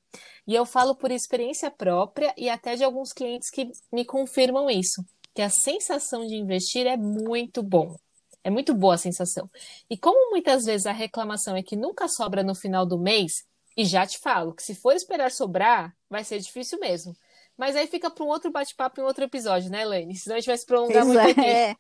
E 0.46 0.54
eu 0.54 0.64
falo 0.64 0.94
por 0.94 1.10
experiência 1.10 1.70
própria 1.70 2.34
e 2.36 2.48
até 2.48 2.76
de 2.76 2.84
alguns 2.84 3.12
clientes 3.12 3.50
que 3.50 3.70
me 3.92 4.04
confirmam 4.04 4.70
isso, 4.70 5.04
que 5.34 5.42
a 5.42 5.50
sensação 5.50 6.26
de 6.26 6.34
investir 6.36 6.86
é 6.86 6.96
muito 6.96 7.62
bom. 7.62 7.94
É 8.44 8.50
muito 8.50 8.72
boa 8.72 8.94
a 8.94 8.98
sensação. 8.98 9.50
E 9.90 9.98
como 9.98 10.30
muitas 10.30 10.64
vezes 10.64 10.86
a 10.86 10.92
reclamação 10.92 11.56
é 11.56 11.62
que 11.62 11.74
nunca 11.74 12.06
sobra 12.06 12.44
no 12.44 12.54
final 12.54 12.86
do 12.86 12.96
mês, 12.96 13.32
e 13.76 13.84
já 13.84 14.06
te 14.06 14.18
falo 14.18 14.54
que 14.54 14.62
se 14.62 14.74
for 14.74 14.94
esperar 14.94 15.30
sobrar, 15.30 15.94
vai 16.08 16.24
ser 16.24 16.38
difícil 16.38 16.78
mesmo. 16.80 17.14
Mas 17.56 17.74
aí 17.74 17.86
fica 17.86 18.10
para 18.10 18.24
um 18.24 18.28
outro 18.28 18.50
bate-papo 18.50 19.00
em 19.00 19.04
outro 19.04 19.24
episódio, 19.24 19.70
né, 19.70 19.82
Elaine? 19.82 20.14
Senão 20.14 20.36
a 20.36 20.38
gente 20.38 20.48
vai 20.48 20.58
se 20.58 20.66
prolongar 20.66 21.04
muito 21.06 21.18
aqui. 21.18 21.40
É. 21.40 21.76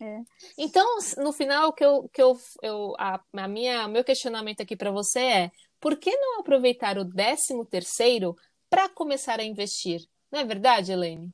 É. 0.00 0.20
Então, 0.56 0.98
no 1.18 1.32
final, 1.32 1.72
que 1.72 1.84
eu, 1.84 2.08
que 2.12 2.22
eu, 2.22 2.38
eu 2.62 2.94
a, 2.98 3.20
a 3.34 3.48
minha, 3.48 3.86
meu 3.88 4.04
questionamento 4.04 4.62
aqui 4.62 4.76
para 4.76 4.90
você 4.90 5.20
é: 5.20 5.50
por 5.80 5.96
que 5.96 6.14
não 6.16 6.40
aproveitar 6.40 6.96
o 6.96 7.04
13 7.04 7.66
terceiro 7.68 8.36
para 8.70 8.88
começar 8.88 9.40
a 9.40 9.44
investir? 9.44 10.00
Não 10.30 10.40
é 10.40 10.44
verdade, 10.44 10.92
Elaine? 10.92 11.30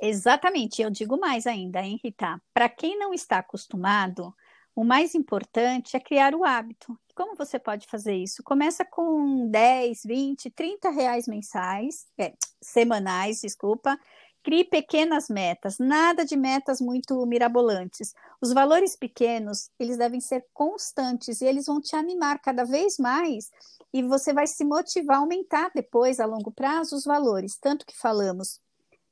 Exatamente. 0.00 0.80
Eu 0.80 0.90
digo 0.90 1.18
mais 1.18 1.46
ainda, 1.46 1.80
hein, 1.80 2.00
Rita? 2.02 2.40
Para 2.54 2.68
quem 2.68 2.98
não 2.98 3.12
está 3.12 3.38
acostumado, 3.38 4.34
o 4.80 4.84
mais 4.84 5.14
importante 5.14 5.94
é 5.94 6.00
criar 6.00 6.34
o 6.34 6.42
hábito. 6.42 6.98
Como 7.14 7.36
você 7.36 7.58
pode 7.58 7.86
fazer 7.86 8.14
isso? 8.14 8.42
Começa 8.42 8.82
com 8.82 9.46
10, 9.50 10.00
20, 10.06 10.48
30 10.48 10.88
reais 10.88 11.26
mensais, 11.28 12.06
é, 12.16 12.32
semanais, 12.62 13.42
desculpa. 13.42 14.00
Crie 14.42 14.64
pequenas 14.64 15.28
metas, 15.28 15.76
nada 15.78 16.24
de 16.24 16.34
metas 16.34 16.80
muito 16.80 17.26
mirabolantes. 17.26 18.14
Os 18.40 18.54
valores 18.54 18.96
pequenos, 18.96 19.68
eles 19.78 19.98
devem 19.98 20.18
ser 20.18 20.46
constantes 20.54 21.42
e 21.42 21.44
eles 21.44 21.66
vão 21.66 21.78
te 21.78 21.94
animar 21.94 22.40
cada 22.40 22.64
vez 22.64 22.96
mais 22.96 23.50
e 23.92 24.02
você 24.02 24.32
vai 24.32 24.46
se 24.46 24.64
motivar 24.64 25.18
a 25.18 25.20
aumentar 25.20 25.70
depois, 25.74 26.18
a 26.18 26.24
longo 26.24 26.50
prazo, 26.50 26.96
os 26.96 27.04
valores. 27.04 27.58
Tanto 27.58 27.84
que 27.84 27.94
falamos 27.94 28.58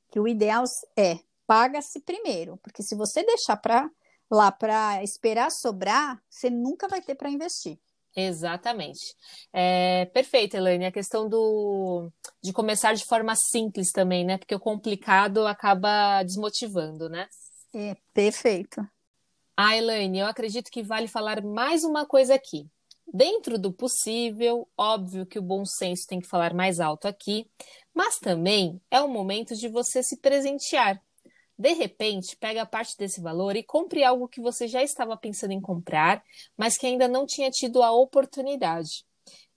que 0.09 0.19
o 0.19 0.27
ideal 0.27 0.63
é 0.97 1.19
paga-se 1.45 1.99
primeiro, 1.99 2.57
porque 2.57 2.81
se 2.81 2.95
você 2.95 3.23
deixar 3.23 3.57
para 3.57 3.87
lá 4.29 4.51
para 4.51 5.03
esperar 5.03 5.51
sobrar, 5.51 6.21
você 6.29 6.49
nunca 6.49 6.87
vai 6.87 7.01
ter 7.01 7.15
para 7.15 7.29
investir. 7.29 7.79
Exatamente. 8.15 9.15
É, 9.53 10.05
perfeito, 10.05 10.57
Elaine. 10.57 10.85
A 10.85 10.91
questão 10.91 11.29
do, 11.29 12.11
de 12.43 12.51
começar 12.51 12.93
de 12.93 13.05
forma 13.05 13.33
simples 13.35 13.91
também, 13.91 14.25
né? 14.25 14.37
Porque 14.37 14.55
o 14.55 14.59
complicado 14.59 15.45
acaba 15.45 16.23
desmotivando, 16.23 17.07
né? 17.07 17.27
É, 17.73 17.95
perfeito. 18.13 18.85
Ah, 19.55 19.75
Elaine, 19.75 20.19
eu 20.19 20.27
acredito 20.27 20.71
que 20.71 20.81
vale 20.81 21.07
falar 21.07 21.43
mais 21.43 21.83
uma 21.83 22.05
coisa 22.05 22.33
aqui. 22.33 22.67
Dentro 23.11 23.57
do 23.57 23.73
possível, 23.73 24.67
óbvio 24.77 25.25
que 25.25 25.39
o 25.39 25.43
bom 25.43 25.65
senso 25.65 26.05
tem 26.07 26.19
que 26.19 26.27
falar 26.27 26.53
mais 26.53 26.79
alto 26.79 27.07
aqui, 27.07 27.49
mas 27.93 28.19
também 28.19 28.79
é 28.89 29.01
o 29.01 29.07
momento 29.07 29.55
de 29.55 29.67
você 29.67 30.03
se 30.03 30.17
presentear. 30.17 31.01
De 31.59 31.73
repente, 31.73 32.37
pega 32.37 32.65
parte 32.65 32.95
desse 32.97 33.19
valor 33.19 33.57
e 33.57 33.61
compre 33.61 34.01
algo 34.01 34.29
que 34.29 34.39
você 34.39 34.65
já 34.65 34.81
estava 34.81 35.17
pensando 35.17 35.51
em 35.51 35.59
comprar, 35.59 36.23
mas 36.57 36.77
que 36.77 36.87
ainda 36.87 37.05
não 37.05 37.25
tinha 37.25 37.51
tido 37.51 37.83
a 37.83 37.91
oportunidade. 37.91 39.03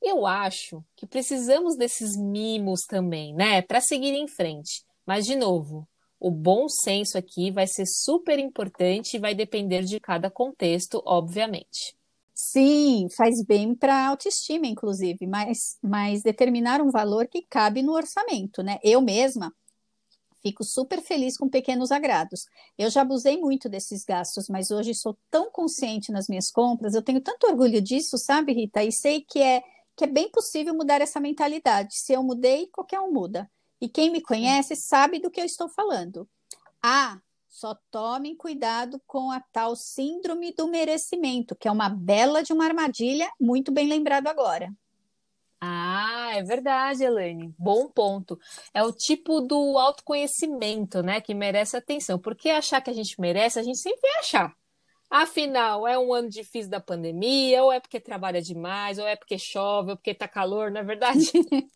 Eu 0.02 0.26
acho 0.26 0.84
que 0.96 1.06
precisamos 1.06 1.76
desses 1.76 2.16
mimos 2.16 2.80
também, 2.88 3.32
né, 3.32 3.62
para 3.62 3.80
seguir 3.80 4.14
em 4.14 4.26
frente. 4.26 4.82
Mas, 5.06 5.24
de 5.24 5.36
novo, 5.36 5.88
o 6.18 6.28
bom 6.28 6.68
senso 6.68 7.16
aqui 7.16 7.52
vai 7.52 7.68
ser 7.68 7.86
super 7.86 8.36
importante 8.36 9.16
e 9.16 9.20
vai 9.20 9.32
depender 9.32 9.84
de 9.84 10.00
cada 10.00 10.28
contexto, 10.28 11.00
obviamente. 11.06 11.96
Sim, 12.34 13.06
faz 13.16 13.44
bem 13.44 13.76
para 13.76 13.94
a 13.94 14.08
autoestima, 14.08 14.66
inclusive, 14.66 15.24
mas, 15.24 15.78
mas 15.80 16.22
determinar 16.22 16.80
um 16.80 16.90
valor 16.90 17.28
que 17.28 17.46
cabe 17.48 17.80
no 17.80 17.92
orçamento, 17.92 18.60
né? 18.60 18.80
Eu 18.82 19.00
mesma 19.00 19.54
fico 20.42 20.64
super 20.64 21.00
feliz 21.00 21.36
com 21.36 21.48
pequenos 21.48 21.92
agrados. 21.92 22.46
Eu 22.76 22.90
já 22.90 23.02
abusei 23.02 23.38
muito 23.38 23.68
desses 23.68 24.04
gastos, 24.04 24.48
mas 24.48 24.70
hoje 24.70 24.94
sou 24.94 25.16
tão 25.30 25.50
consciente 25.50 26.10
nas 26.10 26.28
minhas 26.28 26.50
compras, 26.50 26.94
eu 26.94 27.02
tenho 27.02 27.20
tanto 27.20 27.46
orgulho 27.46 27.80
disso, 27.80 28.18
sabe, 28.18 28.52
Rita? 28.52 28.82
E 28.82 28.92
sei 28.92 29.20
que 29.22 29.40
é, 29.40 29.62
que 29.96 30.04
é 30.04 30.06
bem 30.06 30.28
possível 30.30 30.74
mudar 30.74 31.00
essa 31.00 31.20
mentalidade. 31.20 31.96
Se 31.96 32.12
eu 32.12 32.22
mudei, 32.22 32.66
qualquer 32.66 33.00
um 33.00 33.12
muda. 33.12 33.50
E 33.80 33.88
quem 33.88 34.10
me 34.10 34.20
conhece 34.20 34.76
sabe 34.76 35.18
do 35.18 35.30
que 35.30 35.40
eu 35.40 35.44
estou 35.44 35.68
falando. 35.68 36.28
Ah, 36.82 37.20
só 37.48 37.76
tomem 37.90 38.34
cuidado 38.34 39.00
com 39.06 39.30
a 39.30 39.40
tal 39.52 39.76
síndrome 39.76 40.52
do 40.52 40.68
merecimento, 40.68 41.54
que 41.54 41.68
é 41.68 41.70
uma 41.70 41.88
bela 41.88 42.42
de 42.42 42.52
uma 42.52 42.64
armadilha, 42.64 43.30
muito 43.40 43.70
bem 43.70 43.86
lembrado 43.86 44.26
agora. 44.26 44.72
Ah, 45.64 46.32
é 46.34 46.42
verdade, 46.42 47.04
Elaine. 47.04 47.54
Bom 47.56 47.88
ponto. 47.88 48.36
É 48.74 48.82
o 48.82 48.92
tipo 48.92 49.40
do 49.40 49.78
autoconhecimento, 49.78 51.02
né, 51.04 51.20
que 51.20 51.34
merece 51.34 51.76
atenção. 51.76 52.18
Porque 52.18 52.50
achar 52.50 52.80
que 52.80 52.90
a 52.90 52.92
gente 52.92 53.20
merece, 53.20 53.60
a 53.60 53.62
gente 53.62 53.78
sempre 53.78 54.00
vai 54.00 54.18
achar. 54.18 54.52
Afinal, 55.08 55.86
é 55.86 55.96
um 55.98 56.12
ano 56.12 56.28
difícil 56.28 56.70
da 56.70 56.80
pandemia, 56.80 57.62
ou 57.62 57.72
é 57.72 57.78
porque 57.78 58.00
trabalha 58.00 58.42
demais, 58.42 58.98
ou 58.98 59.06
é 59.06 59.14
porque 59.14 59.38
chove, 59.38 59.92
ou 59.92 59.96
porque 59.96 60.14
tá 60.14 60.26
calor, 60.26 60.70
não 60.70 60.80
é 60.80 60.84
verdade? 60.84 61.30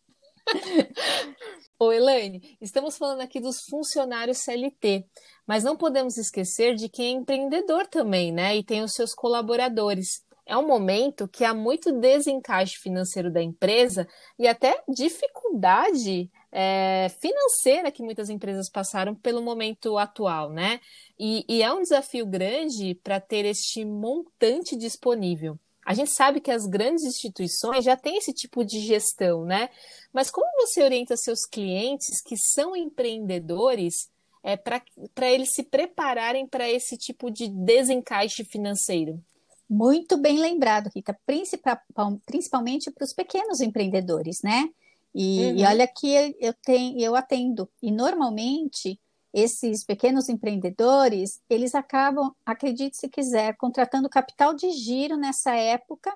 Ô, 1.79 1.91
Elaine, 1.91 2.57
estamos 2.59 2.97
falando 2.97 3.21
aqui 3.21 3.39
dos 3.39 3.61
funcionários 3.69 4.39
CLT, 4.39 5.05
mas 5.45 5.63
não 5.63 5.77
podemos 5.77 6.17
esquecer 6.17 6.75
de 6.75 6.89
quem 6.89 7.07
é 7.15 7.19
empreendedor 7.19 7.87
também, 7.87 8.31
né? 8.31 8.57
E 8.57 8.63
tem 8.63 8.81
os 8.83 8.93
seus 8.93 9.13
colaboradores. 9.13 10.25
É 10.47 10.55
um 10.55 10.65
momento 10.65 11.27
que 11.27 11.43
há 11.43 11.53
muito 11.53 11.91
desencaixe 11.91 12.77
financeiro 12.77 13.29
da 13.29 13.41
empresa 13.41 14.07
e 14.39 14.47
até 14.47 14.81
dificuldade 14.87 16.31
é, 16.49 17.09
financeira 17.19 17.91
que 17.91 18.01
muitas 18.01 18.29
empresas 18.29 18.69
passaram 18.69 19.13
pelo 19.13 19.41
momento 19.41 19.97
atual, 19.97 20.49
né? 20.49 20.79
E, 21.19 21.43
e 21.49 21.61
é 21.61 21.73
um 21.73 21.81
desafio 21.81 22.25
grande 22.25 22.95
para 23.03 23.19
ter 23.19 23.43
este 23.43 23.83
montante 23.83 24.77
disponível. 24.77 25.59
A 25.85 25.93
gente 25.93 26.11
sabe 26.13 26.39
que 26.39 26.51
as 26.51 26.65
grandes 26.65 27.03
instituições 27.03 27.83
já 27.83 27.97
têm 27.97 28.17
esse 28.17 28.33
tipo 28.33 28.63
de 28.63 28.79
gestão, 28.79 29.43
né? 29.43 29.69
Mas 30.13 30.31
como 30.31 30.47
você 30.55 30.81
orienta 30.81 31.17
seus 31.17 31.45
clientes 31.45 32.21
que 32.21 32.37
são 32.37 32.73
empreendedores 32.73 34.09
é, 34.41 34.55
para 34.55 35.29
eles 35.29 35.49
se 35.53 35.63
prepararem 35.63 36.47
para 36.47 36.69
esse 36.69 36.97
tipo 36.97 37.29
de 37.29 37.49
desencaixe 37.49 38.45
financeiro? 38.45 39.21
Muito 39.69 40.17
bem 40.17 40.39
lembrado, 40.39 40.89
Rita, 40.95 41.17
principal, 41.25 41.77
principalmente 42.25 42.89
para 42.89 43.03
os 43.03 43.13
pequenos 43.13 43.59
empreendedores, 43.59 44.41
né? 44.41 44.69
E, 45.13 45.39
uhum. 45.39 45.57
e 45.57 45.65
olha 45.65 45.87
que 45.87 46.35
eu 46.39 46.53
tenho, 46.53 46.99
eu 46.99 47.15
atendo. 47.15 47.69
E 47.81 47.91
normalmente 47.91 48.99
esses 49.33 49.83
pequenos 49.83 50.29
empreendedores, 50.29 51.41
eles 51.49 51.75
acabam, 51.75 52.33
acredite 52.45 52.97
se 52.97 53.09
quiser, 53.09 53.55
contratando 53.57 54.09
capital 54.09 54.53
de 54.53 54.71
giro 54.71 55.17
nessa 55.17 55.53
época, 55.53 56.15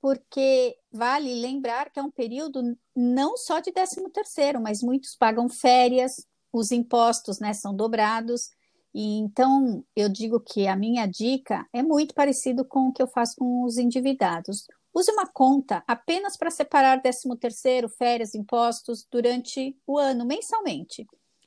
porque 0.00 0.76
vale 0.92 1.34
lembrar 1.40 1.90
que 1.90 1.98
é 1.98 2.02
um 2.02 2.10
período 2.10 2.76
não 2.94 3.36
só 3.36 3.60
de 3.60 3.72
13 3.72 4.10
terceiro, 4.10 4.60
mas 4.60 4.82
muitos 4.82 5.16
pagam 5.16 5.48
férias, 5.48 6.26
os 6.52 6.72
impostos 6.72 7.38
né, 7.38 7.52
são 7.52 7.74
dobrados, 7.74 8.50
e 8.98 9.16
então 9.18 9.84
eu 9.94 10.08
digo 10.08 10.40
que 10.40 10.66
a 10.66 10.74
minha 10.74 11.06
dica 11.06 11.64
é 11.72 11.84
muito 11.84 12.12
parecido 12.12 12.64
com 12.64 12.88
o 12.88 12.92
que 12.92 13.00
eu 13.00 13.06
faço 13.06 13.36
com 13.36 13.62
os 13.62 13.78
endividados. 13.78 14.66
Use 14.92 15.08
uma 15.12 15.24
conta 15.24 15.84
apenas 15.86 16.36
para 16.36 16.50
separar 16.50 17.00
13 17.00 17.28
terceiro, 17.38 17.88
férias, 17.88 18.34
impostos 18.34 19.06
durante 19.08 19.78
o 19.86 19.96
ano, 19.96 20.24
mensalmente. 20.24 21.06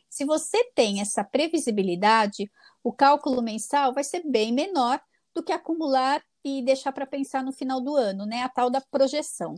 Se 0.09 0.23
você 0.23 0.63
tem 0.73 1.01
essa 1.01 1.25
previsibilidade, 1.25 2.49
o 2.81 2.93
cálculo 2.93 3.41
mensal 3.41 3.93
vai 3.93 4.05
ser 4.05 4.23
bem 4.25 4.53
menor 4.53 5.01
do 5.35 5.43
que 5.43 5.51
acumular 5.51 6.23
e 6.45 6.63
deixar 6.63 6.93
para 6.93 7.05
pensar 7.05 7.43
no 7.43 7.51
final 7.51 7.81
do 7.81 7.97
ano, 7.97 8.25
né? 8.25 8.43
A 8.43 8.49
tal 8.49 8.69
da 8.69 8.79
projeção. 8.79 9.55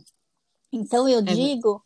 Então, 0.72 1.08
eu 1.08 1.20
é 1.20 1.22
digo 1.22 1.80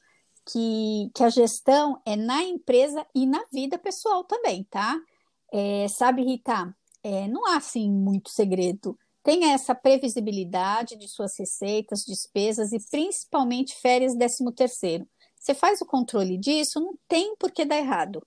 que, 0.50 1.10
que 1.14 1.22
a 1.22 1.28
gestão 1.28 2.00
é 2.06 2.16
na 2.16 2.42
empresa 2.42 3.06
e 3.14 3.26
na 3.26 3.44
vida 3.52 3.78
pessoal 3.78 4.24
também, 4.24 4.64
tá? 4.70 4.98
É, 5.52 5.88
sabe, 5.88 6.22
Rita, 6.22 6.74
é, 7.02 7.26
não 7.28 7.46
há 7.46 7.56
assim 7.56 7.90
muito 7.90 8.30
segredo. 8.30 8.98
Tenha 9.22 9.52
essa 9.52 9.74
previsibilidade 9.74 10.96
de 10.96 11.08
suas 11.08 11.38
receitas, 11.38 12.04
despesas 12.06 12.72
e 12.72 12.78
principalmente 12.90 13.74
férias 13.80 14.14
13 14.14 14.52
terceiro. 14.54 15.08
Você 15.38 15.54
faz 15.54 15.80
o 15.80 15.86
controle 15.86 16.36
disso, 16.36 16.80
não 16.80 16.94
tem 17.06 17.36
por 17.36 17.50
que 17.50 17.64
dar 17.64 17.78
errado. 17.78 18.22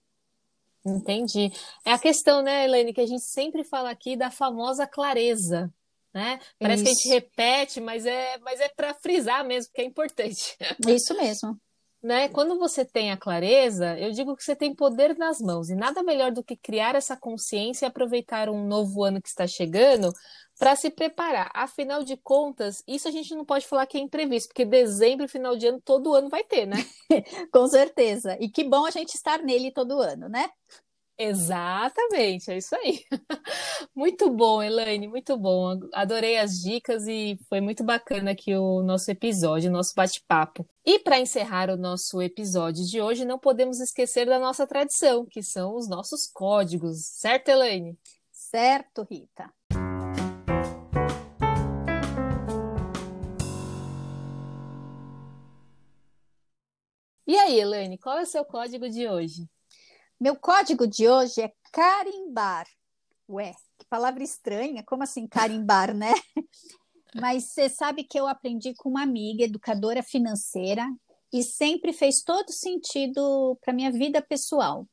Entendi. 0.86 1.52
É 1.86 1.92
a 1.92 2.00
questão, 2.00 2.42
né, 2.42 2.66
Elaine, 2.66 2.94
que 2.94 3.02
a 3.02 3.06
gente 3.06 3.24
sempre 3.24 3.64
fala 3.64 3.92
aqui 3.92 4.16
da 4.16 4.32
famosa 4.32 4.88
clareza, 4.88 5.72
né? 6.14 6.40
Parece 6.60 6.84
Isso. 6.84 6.84
que 6.84 6.90
a 6.90 6.94
gente 6.94 7.14
repete, 7.14 7.82
mas 7.82 8.06
é, 8.06 8.38
mas 8.40 8.60
é 8.60 8.70
para 8.70 8.94
frisar 8.96 9.46
mesmo, 9.46 9.72
que 9.74 9.82
é 9.82 9.86
importante. 9.86 10.58
Isso 10.88 11.16
mesmo. 11.16 11.60
Né? 12.04 12.30
Quando 12.30 12.58
você 12.58 12.84
tem 12.84 13.12
a 13.12 13.18
clareza, 13.18 13.98
eu 14.00 14.12
digo 14.12 14.36
que 14.36 14.44
você 14.44 14.56
tem 14.56 14.74
poder 14.74 15.16
nas 15.18 15.40
mãos, 15.40 15.70
e 15.70 15.76
nada 15.76 16.02
melhor 16.02 16.32
do 16.32 16.44
que 16.44 16.56
criar 16.56 16.96
essa 16.96 17.16
consciência 17.16 17.86
e 17.86 17.88
aproveitar 17.88 18.50
um 18.50 18.66
novo 18.66 19.04
ano 19.04 19.22
que 19.22 19.30
está 19.30 19.46
chegando 19.46 20.12
para 20.58 20.76
se 20.76 20.90
preparar. 20.90 21.52
Afinal 21.54 22.04
de 22.04 22.18
contas, 22.18 22.84
isso 22.88 23.08
a 23.08 23.12
gente 23.12 23.36
não 23.36 23.46
pode 23.46 23.68
falar 23.68 23.86
que 23.86 23.98
é 23.98 24.02
imprevisto, 24.02 24.50
porque 24.50 24.66
dezembro, 24.66 25.28
final 25.28 25.56
de 25.56 25.68
ano, 25.68 25.82
todo 25.84 26.14
ano 26.14 26.28
vai 26.30 26.44
ter, 26.44 26.66
né? 26.66 26.78
Com 27.54 27.68
certeza. 27.68 28.36
E 28.40 28.50
que 28.50 28.64
bom 28.64 28.86
a 28.86 28.92
gente 28.92 29.14
estar 29.14 29.40
nele 29.44 29.72
todo 29.72 30.00
ano, 30.00 30.28
né? 30.28 30.50
Exatamente, 31.24 32.50
é 32.50 32.58
isso 32.58 32.76
aí. 32.76 33.06
Muito 33.96 34.28
bom, 34.32 34.64
Elaine, 34.64 35.08
muito 35.08 35.38
bom. 35.38 35.80
Adorei 35.94 36.40
as 36.40 36.60
dicas 36.60 37.06
e 37.08 37.38
foi 37.48 37.62
muito 37.62 37.84
bacana 37.84 38.32
aqui 38.32 38.56
o 38.56 38.82
nosso 38.82 39.12
episódio, 39.12 39.70
o 39.70 39.74
nosso 39.74 39.94
bate-papo. 39.96 40.68
E 40.84 40.98
para 40.98 41.20
encerrar 41.20 41.70
o 41.70 41.78
nosso 41.78 42.20
episódio 42.24 42.84
de 42.84 43.00
hoje, 43.00 43.24
não 43.24 43.38
podemos 43.38 43.80
esquecer 43.80 44.26
da 44.26 44.40
nossa 44.40 44.66
tradição, 44.66 45.24
que 45.24 45.44
são 45.44 45.76
os 45.76 45.88
nossos 45.88 46.26
códigos, 46.26 47.06
certo, 47.06 47.50
Elaine? 47.50 47.96
Certo, 48.32 49.06
Rita. 49.08 49.54
E 57.28 57.38
aí, 57.38 57.60
Elaine, 57.60 58.00
qual 58.00 58.18
é 58.18 58.24
o 58.24 58.26
seu 58.26 58.44
código 58.44 58.90
de 58.90 59.08
hoje? 59.08 59.48
Meu 60.22 60.36
código 60.36 60.86
de 60.86 61.10
hoje 61.10 61.42
é 61.42 61.52
carimbar. 61.72 62.68
Ué, 63.28 63.56
que 63.80 63.88
palavra 63.90 64.22
estranha, 64.22 64.84
como 64.86 65.02
assim 65.02 65.26
carimbar, 65.26 65.96
né? 65.96 66.14
Mas 67.20 67.46
você 67.46 67.68
sabe 67.68 68.04
que 68.04 68.20
eu 68.20 68.28
aprendi 68.28 68.76
com 68.76 68.90
uma 68.90 69.02
amiga, 69.02 69.46
educadora 69.46 70.04
financeira, 70.04 70.88
e 71.34 71.42
sempre 71.42 71.92
fez 71.92 72.22
todo 72.22 72.52
sentido 72.52 73.58
para 73.62 73.74
minha 73.74 73.92
vida 73.92 74.22
pessoal. 74.22 74.88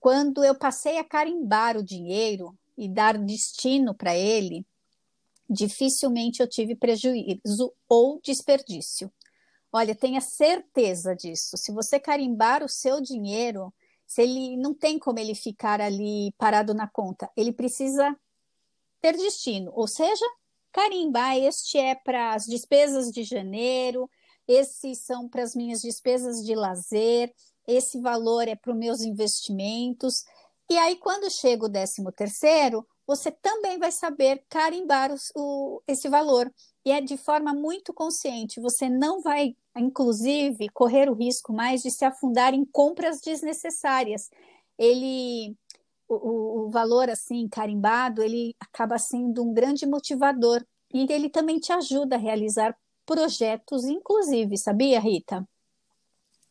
Quando 0.00 0.42
eu 0.42 0.58
passei 0.58 0.98
a 0.98 1.04
carimbar 1.04 1.76
o 1.76 1.84
dinheiro 1.84 2.52
e 2.76 2.88
dar 2.88 3.16
destino 3.16 3.94
para 3.94 4.16
ele, 4.16 4.66
dificilmente 5.48 6.40
eu 6.40 6.48
tive 6.48 6.74
prejuízo 6.74 7.72
ou 7.88 8.20
desperdício. 8.20 9.08
Olha, 9.72 9.94
tenha 9.94 10.20
certeza 10.20 11.14
disso. 11.14 11.56
Se 11.56 11.70
você 11.70 12.00
carimbar 12.00 12.64
o 12.64 12.68
seu 12.68 13.00
dinheiro, 13.00 13.72
se 14.14 14.22
ele 14.22 14.56
não 14.56 14.72
tem 14.72 14.96
como 14.96 15.18
ele 15.18 15.34
ficar 15.34 15.80
ali 15.80 16.32
parado 16.38 16.72
na 16.72 16.86
conta, 16.86 17.28
ele 17.36 17.52
precisa 17.52 18.16
ter 19.00 19.16
destino, 19.16 19.72
ou 19.74 19.88
seja, 19.88 20.24
carimbar, 20.70 21.36
este 21.36 21.78
é 21.78 21.96
para 21.96 22.32
as 22.32 22.46
despesas 22.46 23.10
de 23.10 23.24
janeiro, 23.24 24.08
esses 24.46 24.98
são 24.98 25.28
para 25.28 25.42
as 25.42 25.56
minhas 25.56 25.82
despesas 25.82 26.44
de 26.44 26.54
lazer, 26.54 27.34
esse 27.66 28.00
valor 28.00 28.46
é 28.46 28.54
para 28.54 28.70
os 28.70 28.78
meus 28.78 29.00
investimentos. 29.00 30.24
E 30.70 30.76
aí, 30.76 30.94
quando 30.94 31.28
chega 31.28 31.64
o 31.64 31.68
décimo 31.68 32.12
terceiro, 32.12 32.86
você 33.06 33.30
também 33.30 33.78
vai 33.78 33.92
saber 33.92 34.44
carimbar 34.48 35.10
o, 35.34 35.82
esse 35.86 36.08
valor. 36.08 36.52
E 36.84 36.90
é 36.90 37.00
de 37.00 37.16
forma 37.16 37.54
muito 37.54 37.92
consciente. 37.92 38.60
Você 38.60 38.88
não 38.88 39.20
vai 39.20 39.54
inclusive, 39.80 40.68
correr 40.70 41.08
o 41.10 41.14
risco 41.14 41.52
mais 41.52 41.82
de 41.82 41.90
se 41.90 42.04
afundar 42.04 42.54
em 42.54 42.64
compras 42.64 43.20
desnecessárias. 43.20 44.30
Ele, 44.78 45.56
o, 46.08 46.66
o 46.66 46.70
valor 46.70 47.10
assim 47.10 47.48
carimbado, 47.48 48.22
ele 48.22 48.54
acaba 48.60 48.98
sendo 48.98 49.42
um 49.42 49.52
grande 49.52 49.86
motivador 49.86 50.64
e 50.92 51.06
ele 51.12 51.28
também 51.28 51.58
te 51.58 51.72
ajuda 51.72 52.16
a 52.16 52.18
realizar 52.18 52.76
projetos, 53.04 53.84
inclusive, 53.84 54.56
sabia, 54.56 55.00
Rita? 55.00 55.46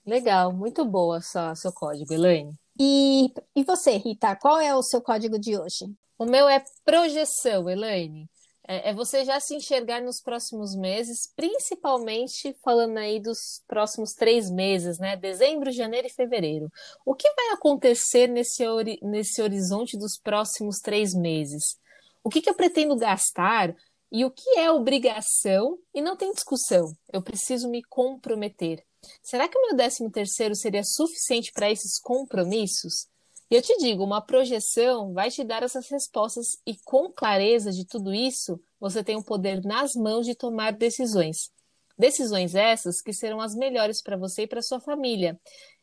Legal, 0.05 0.51
muito 0.51 0.83
boa 0.83 1.21
sua, 1.21 1.55
seu 1.55 1.71
código, 1.71 2.13
Elaine. 2.13 2.53
E, 2.79 3.31
e 3.55 3.63
você, 3.63 3.97
Rita, 3.97 4.35
qual 4.35 4.59
é 4.59 4.75
o 4.75 4.81
seu 4.81 5.01
código 5.01 5.37
de 5.37 5.57
hoje? 5.57 5.85
O 6.17 6.25
meu 6.25 6.47
é 6.47 6.63
projeção, 6.85 7.69
Elaine. 7.69 8.29
É, 8.65 8.89
é, 8.89 8.93
você 8.93 9.25
já 9.25 9.39
se 9.39 9.55
enxergar 9.55 10.01
nos 10.01 10.21
próximos 10.21 10.73
meses, 10.73 11.31
principalmente 11.35 12.55
falando 12.63 12.97
aí 12.97 13.19
dos 13.19 13.61
próximos 13.67 14.13
três 14.13 14.49
meses, 14.49 14.97
né? 14.97 15.17
Dezembro, 15.17 15.69
janeiro 15.71 16.07
e 16.07 16.13
fevereiro. 16.13 16.71
O 17.05 17.13
que 17.13 17.29
vai 17.33 17.49
acontecer 17.49 18.27
nesse, 18.27 18.63
nesse 19.01 19.41
horizonte 19.41 19.97
dos 19.97 20.17
próximos 20.17 20.79
três 20.79 21.13
meses? 21.13 21.77
O 22.23 22.29
que, 22.29 22.41
que 22.41 22.49
eu 22.49 22.55
pretendo 22.55 22.95
gastar 22.95 23.75
e 24.09 24.23
o 24.23 24.31
que 24.31 24.57
é 24.57 24.71
obrigação 24.71 25.77
e 25.93 26.01
não 26.01 26.15
tem 26.15 26.31
discussão? 26.31 26.95
Eu 27.11 27.21
preciso 27.21 27.69
me 27.69 27.83
comprometer. 27.83 28.81
Será 29.21 29.47
que 29.47 29.57
o 29.57 29.61
meu 29.61 29.75
décimo 29.75 30.09
terceiro 30.09 30.55
seria 30.55 30.83
suficiente 30.83 31.51
para 31.51 31.71
esses 31.71 31.99
compromissos? 31.99 33.07
E 33.49 33.55
eu 33.55 33.61
te 33.61 33.77
digo, 33.77 34.03
uma 34.03 34.21
projeção 34.21 35.13
vai 35.13 35.29
te 35.29 35.43
dar 35.43 35.63
essas 35.63 35.87
respostas 35.89 36.57
e 36.65 36.75
com 36.83 37.11
clareza 37.11 37.71
de 37.71 37.85
tudo 37.85 38.13
isso, 38.13 38.59
você 38.79 39.03
tem 39.03 39.15
o 39.15 39.23
poder 39.23 39.63
nas 39.63 39.93
mãos 39.93 40.25
de 40.25 40.33
tomar 40.33 40.73
decisões. 40.73 41.51
Decisões 41.97 42.55
essas 42.55 43.01
que 43.01 43.13
serão 43.13 43.39
as 43.39 43.53
melhores 43.53 44.01
para 44.01 44.17
você 44.17 44.43
e 44.43 44.47
para 44.47 44.61
sua 44.61 44.79
família, 44.79 45.39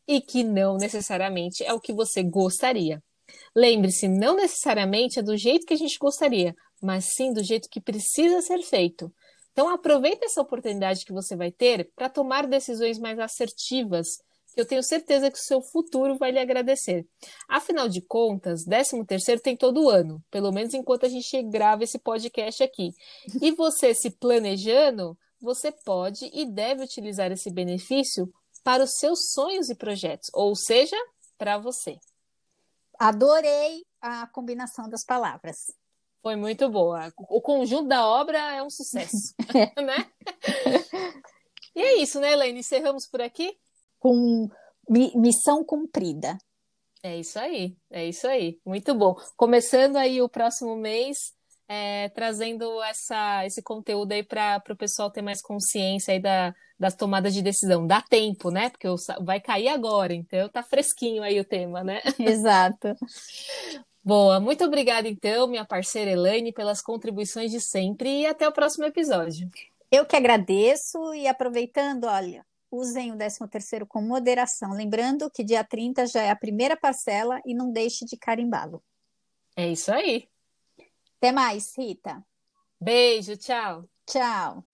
e 0.06 0.20
que 0.20 0.42
não 0.42 0.76
necessariamente 0.76 1.62
é 1.62 1.72
o 1.72 1.80
que 1.80 1.92
você 1.92 2.22
gostaria. 2.22 3.00
Lembre-se, 3.54 4.09
não 4.09 4.35
necessariamente 4.35 5.20
é 5.20 5.22
do 5.22 5.37
jeito 5.37 5.64
que 5.64 5.74
a 5.74 5.76
gente 5.76 5.96
gostaria, 5.98 6.54
mas 6.83 7.12
sim 7.14 7.33
do 7.33 7.44
jeito 7.44 7.68
que 7.70 7.80
precisa 7.80 8.40
ser 8.42 8.61
feito. 8.62 9.12
Então 9.61 9.68
aproveite 9.68 10.25
essa 10.25 10.40
oportunidade 10.40 11.05
que 11.05 11.12
você 11.12 11.37
vai 11.37 11.53
ter 11.53 11.92
para 11.94 12.09
tomar 12.09 12.46
decisões 12.46 12.99
mais 12.99 13.18
assertivas 13.18 14.07
eu 14.57 14.66
tenho 14.66 14.83
certeza 14.83 15.31
que 15.31 15.38
o 15.38 15.42
seu 15.42 15.62
futuro 15.62 16.18
vai 16.18 16.33
lhe 16.33 16.38
agradecer. 16.40 17.07
Afinal 17.49 17.88
de 17.88 18.01
contas, 18.01 18.64
13 18.64 19.05
terceiro 19.05 19.40
tem 19.40 19.57
todo 19.57 19.88
ano, 19.88 20.20
pelo 20.29 20.51
menos 20.51 20.75
enquanto 20.75 21.07
a 21.07 21.09
gente 21.09 21.40
grava 21.44 21.85
esse 21.85 22.01
podcast 22.01 22.61
aqui. 22.61 22.92
E 23.40 23.53
você 23.53 23.94
se 23.94 24.11
planejando, 24.11 25.16
você 25.40 25.70
pode 25.70 26.29
e 26.35 26.44
deve 26.44 26.83
utilizar 26.83 27.31
esse 27.31 27.49
benefício 27.49 28.29
para 28.64 28.83
os 28.83 28.94
seus 28.99 29.31
sonhos 29.31 29.70
e 29.70 29.75
projetos, 29.77 30.29
ou 30.35 30.57
seja, 30.57 30.96
para 31.38 31.57
você. 31.57 31.96
Adorei 32.99 33.85
a 34.01 34.27
combinação 34.27 34.88
das 34.88 35.05
palavras. 35.05 35.59
Foi 36.22 36.37
muito 36.37 36.68
boa. 36.68 37.12
O 37.16 37.40
conjunto 37.40 37.88
da 37.88 38.06
obra 38.06 38.38
é 38.54 38.62
um 38.62 38.70
sucesso, 38.70 39.35
é. 39.54 39.80
né? 39.83 40.06
E 41.74 41.80
é 41.80 42.02
isso, 42.02 42.20
né, 42.20 42.33
Elaine? 42.33 42.61
Encerramos 42.61 43.06
por 43.06 43.20
aqui? 43.20 43.56
com 44.00 44.48
missão 44.88 45.62
cumprida. 45.62 46.37
É 47.02 47.16
isso 47.16 47.38
aí, 47.38 47.76
é 47.90 48.06
isso 48.06 48.26
aí. 48.26 48.59
Muito 48.66 48.94
bom. 48.94 49.14
Começando 49.37 49.96
aí 49.96 50.20
o 50.20 50.28
próximo 50.28 50.74
mês, 50.74 51.33
é, 51.68 52.09
trazendo 52.09 52.83
essa, 52.83 53.46
esse 53.46 53.62
conteúdo 53.62 54.12
aí 54.12 54.24
para 54.24 54.62
o 54.68 54.76
pessoal 54.76 55.11
ter 55.11 55.22
mais 55.22 55.40
consciência 55.40 56.12
aí 56.12 56.20
da, 56.20 56.54
das 56.78 56.96
tomadas 56.96 57.33
de 57.33 57.42
decisão. 57.42 57.87
Dá 57.87 58.02
tempo, 58.02 58.50
né? 58.50 58.70
Porque 58.70 58.88
vai 59.22 59.40
cair 59.40 59.68
agora, 59.68 60.12
então 60.12 60.48
tá 60.48 60.62
fresquinho 60.62 61.22
aí 61.22 61.38
o 61.38 61.44
tema, 61.44 61.85
né? 61.85 62.00
Exato. 62.18 62.94
Boa, 64.11 64.40
muito 64.40 64.64
obrigada 64.64 65.07
então, 65.07 65.46
minha 65.46 65.64
parceira 65.64 66.11
Elaine, 66.11 66.53
pelas 66.53 66.83
contribuições 66.83 67.53
de 67.53 67.61
sempre 67.61 68.23
e 68.23 68.27
até 68.27 68.49
o 68.49 68.51
próximo 68.51 68.85
episódio. 68.85 69.49
Eu 69.88 70.05
que 70.05 70.16
agradeço 70.16 71.14
e 71.14 71.29
aproveitando, 71.29 72.07
olha, 72.07 72.44
usem 72.73 73.12
o 73.12 73.16
13º 73.16 73.87
com 73.87 74.03
moderação, 74.03 74.73
lembrando 74.73 75.31
que 75.31 75.44
dia 75.44 75.62
30 75.62 76.09
já 76.09 76.23
é 76.23 76.31
a 76.31 76.35
primeira 76.35 76.77
parcela 76.77 77.40
e 77.46 77.55
não 77.55 77.70
deixe 77.70 78.05
de 78.05 78.16
carimbá-lo. 78.16 78.83
É 79.55 79.68
isso 79.68 79.92
aí. 79.92 80.29
Até 81.18 81.31
mais, 81.31 81.73
Rita. 81.79 82.20
Beijo, 82.81 83.37
tchau. 83.37 83.88
Tchau. 84.05 84.64